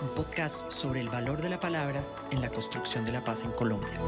Un 0.00 0.14
podcast 0.14 0.70
sobre 0.70 1.00
el 1.00 1.08
valor 1.08 1.42
de 1.42 1.48
la 1.48 1.58
palabra 1.58 2.04
en 2.30 2.40
la 2.40 2.50
construcción 2.50 3.04
de 3.04 3.10
la 3.10 3.24
paz 3.24 3.40
en 3.40 3.50
Colombia 3.50 3.98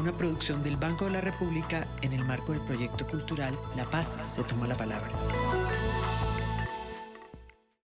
una 0.00 0.12
producción 0.12 0.62
del 0.62 0.78
Banco 0.78 1.04
de 1.04 1.10
la 1.10 1.20
República 1.20 1.86
en 2.00 2.14
el 2.14 2.24
marco 2.24 2.52
del 2.52 2.62
proyecto 2.62 3.06
cultural 3.06 3.58
La 3.76 3.84
Paz 3.84 4.18
se 4.22 4.42
toma 4.44 4.66
la 4.66 4.74
palabra. 4.74 5.10